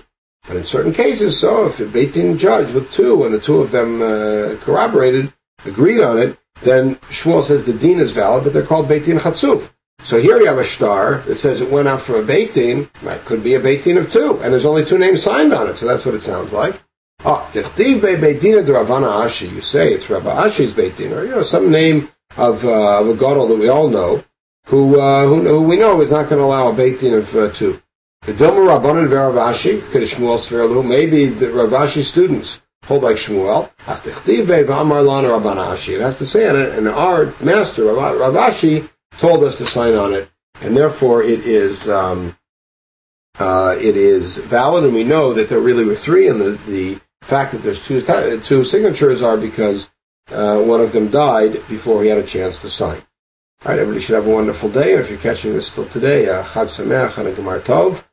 But 0.48 0.58
in 0.58 0.66
certain 0.66 0.94
cases, 0.94 1.40
so 1.40 1.68
if 1.68 1.80
a 1.80 1.86
Beit 1.86 2.14
judge 2.38 2.72
with 2.74 2.92
two 2.92 3.24
and 3.24 3.34
the 3.34 3.40
two 3.40 3.62
of 3.62 3.72
them 3.72 4.02
uh, 4.02 4.56
corroborated, 4.62 5.34
agreed 5.66 6.02
on 6.02 6.18
it, 6.18 6.38
then 6.62 6.96
Shmuel 7.10 7.44
says 7.44 7.66
the 7.66 7.74
din 7.74 8.00
is 8.00 8.12
valid, 8.12 8.44
but 8.44 8.54
they're 8.54 8.66
called 8.66 8.88
Beit 8.88 9.06
Din 9.06 9.18
Chatzuf. 9.18 9.72
So 10.04 10.20
here 10.20 10.40
you 10.40 10.48
have 10.48 10.58
a 10.58 10.64
star 10.64 11.18
that 11.28 11.38
says 11.38 11.62
it 11.62 11.72
went 11.72 11.88
out 11.88 12.02
from 12.02 12.16
a 12.16 12.24
Beit 12.24 12.54
Din, 12.54 12.90
it 13.04 13.26
could 13.26 13.44
be 13.44 13.54
a 13.54 13.60
Beit 13.60 13.84
Din 13.84 13.98
of 13.98 14.12
two, 14.12 14.40
and 14.42 14.52
there's 14.52 14.66
only 14.66 14.84
two 14.84 14.98
names 14.98 15.24
signed 15.24 15.54
on 15.54 15.70
it, 15.70 15.78
so 15.78 15.86
that's 15.86 16.06
what 16.06 16.16
it 16.16 16.24
sounds 16.24 16.54
like. 16.54 16.82
Ah, 17.24 17.48
Tichtiv 17.52 18.02
Beit 18.02 18.42
Din 18.42 18.66
Ravana 18.66 19.08
Ashi, 19.08 19.54
you 19.54 19.62
say 19.62 19.94
it's 19.94 20.10
Rabba 20.10 20.30
Ashi's 20.30 20.74
Beit 20.74 20.98
Din, 20.98 21.14
or 21.14 21.24
you 21.24 21.32
know, 21.32 21.44
some 21.44 21.70
name 21.70 22.10
of, 22.36 22.66
uh, 22.66 23.00
of 23.00 23.10
a 23.10 23.14
Gadol 23.14 23.48
that 23.48 23.60
we 23.60 23.70
all 23.70 23.90
know, 23.90 24.24
who, 24.66 25.00
uh, 25.00 25.28
who, 25.28 25.42
who, 25.42 25.62
we 25.62 25.78
know 25.78 26.02
is 26.02 26.12
not 26.12 26.30
going 26.30 26.40
to 26.40 26.46
allow 26.46 26.70
a 26.70 26.74
Beit 26.74 27.00
Din 27.00 27.14
of 27.14 27.36
uh, 27.36 27.52
two. 27.52 27.80
Maybe 28.28 28.34
the 28.34 28.52
Ravashi 31.48 32.04
students 32.04 32.62
hold 32.86 33.04
like 33.04 33.18
Shmuel. 33.18 33.70
It 35.90 36.02
has 36.02 36.18
to 36.18 36.26
say 36.26 36.48
on 36.48 36.56
it, 36.56 36.78
and 36.78 36.88
our 36.88 37.34
master, 37.42 37.84
Ravashi, 37.84 38.90
told 39.18 39.44
us 39.44 39.58
to 39.60 39.66
sign 39.66 39.94
on 39.94 40.14
it, 40.14 40.30
and 40.62 40.76
therefore 40.76 41.24
it 41.24 41.42
is 41.42 41.90
um, 41.90 42.36
uh, 43.40 43.76
it 43.80 43.96
is 43.98 44.38
valid, 44.38 44.84
and 44.84 44.94
we 44.94 45.04
know 45.04 45.34
that 45.34 45.50
there 45.50 45.60
really 45.60 45.86
were 45.86 45.96
three, 45.96 46.28
and 46.28 46.40
the, 46.40 46.52
the 46.68 47.00
fact 47.22 47.52
that 47.52 47.62
there's 47.62 47.86
two, 47.86 48.02
two 48.42 48.64
signatures 48.64 49.22
are 49.22 49.38
because 49.38 49.90
uh, 50.32 50.62
one 50.62 50.82
of 50.82 50.92
them 50.92 51.10
died 51.10 51.54
before 51.70 52.04
he 52.04 52.10
had 52.10 52.18
a 52.18 52.26
chance 52.26 52.62
to 52.62 52.70
sign. 52.70 53.02
All 53.64 53.72
right, 53.72 53.80
everybody 53.80 54.02
should 54.02 54.16
have 54.16 54.28
a 54.28 54.34
wonderful 54.34 54.70
day, 54.70 54.94
and 54.94 55.02
if 55.02 55.10
you're 55.10 55.20
catching 55.20 55.54
this 55.54 55.68
still 55.68 55.86
today, 55.86 56.28
uh, 56.28 56.44
Chag 56.44 56.66
Sameach 56.66 57.18
and 57.18 57.36
Gemar 57.36 57.60
Tov 57.62 58.04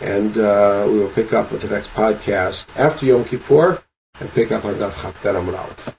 and 0.00 0.38
uh, 0.38 0.84
we 0.86 0.98
will 0.98 1.10
pick 1.10 1.32
up 1.32 1.50
with 1.50 1.62
the 1.62 1.68
next 1.68 1.88
podcast 1.88 2.68
after 2.78 3.06
Yom 3.06 3.24
Kippur 3.24 3.82
and 4.20 4.30
pick 4.32 4.52
up 4.52 4.64
on 4.64 4.74
Daf 4.74 5.00
Chaf 5.00 5.24
Aleph. 5.26 5.96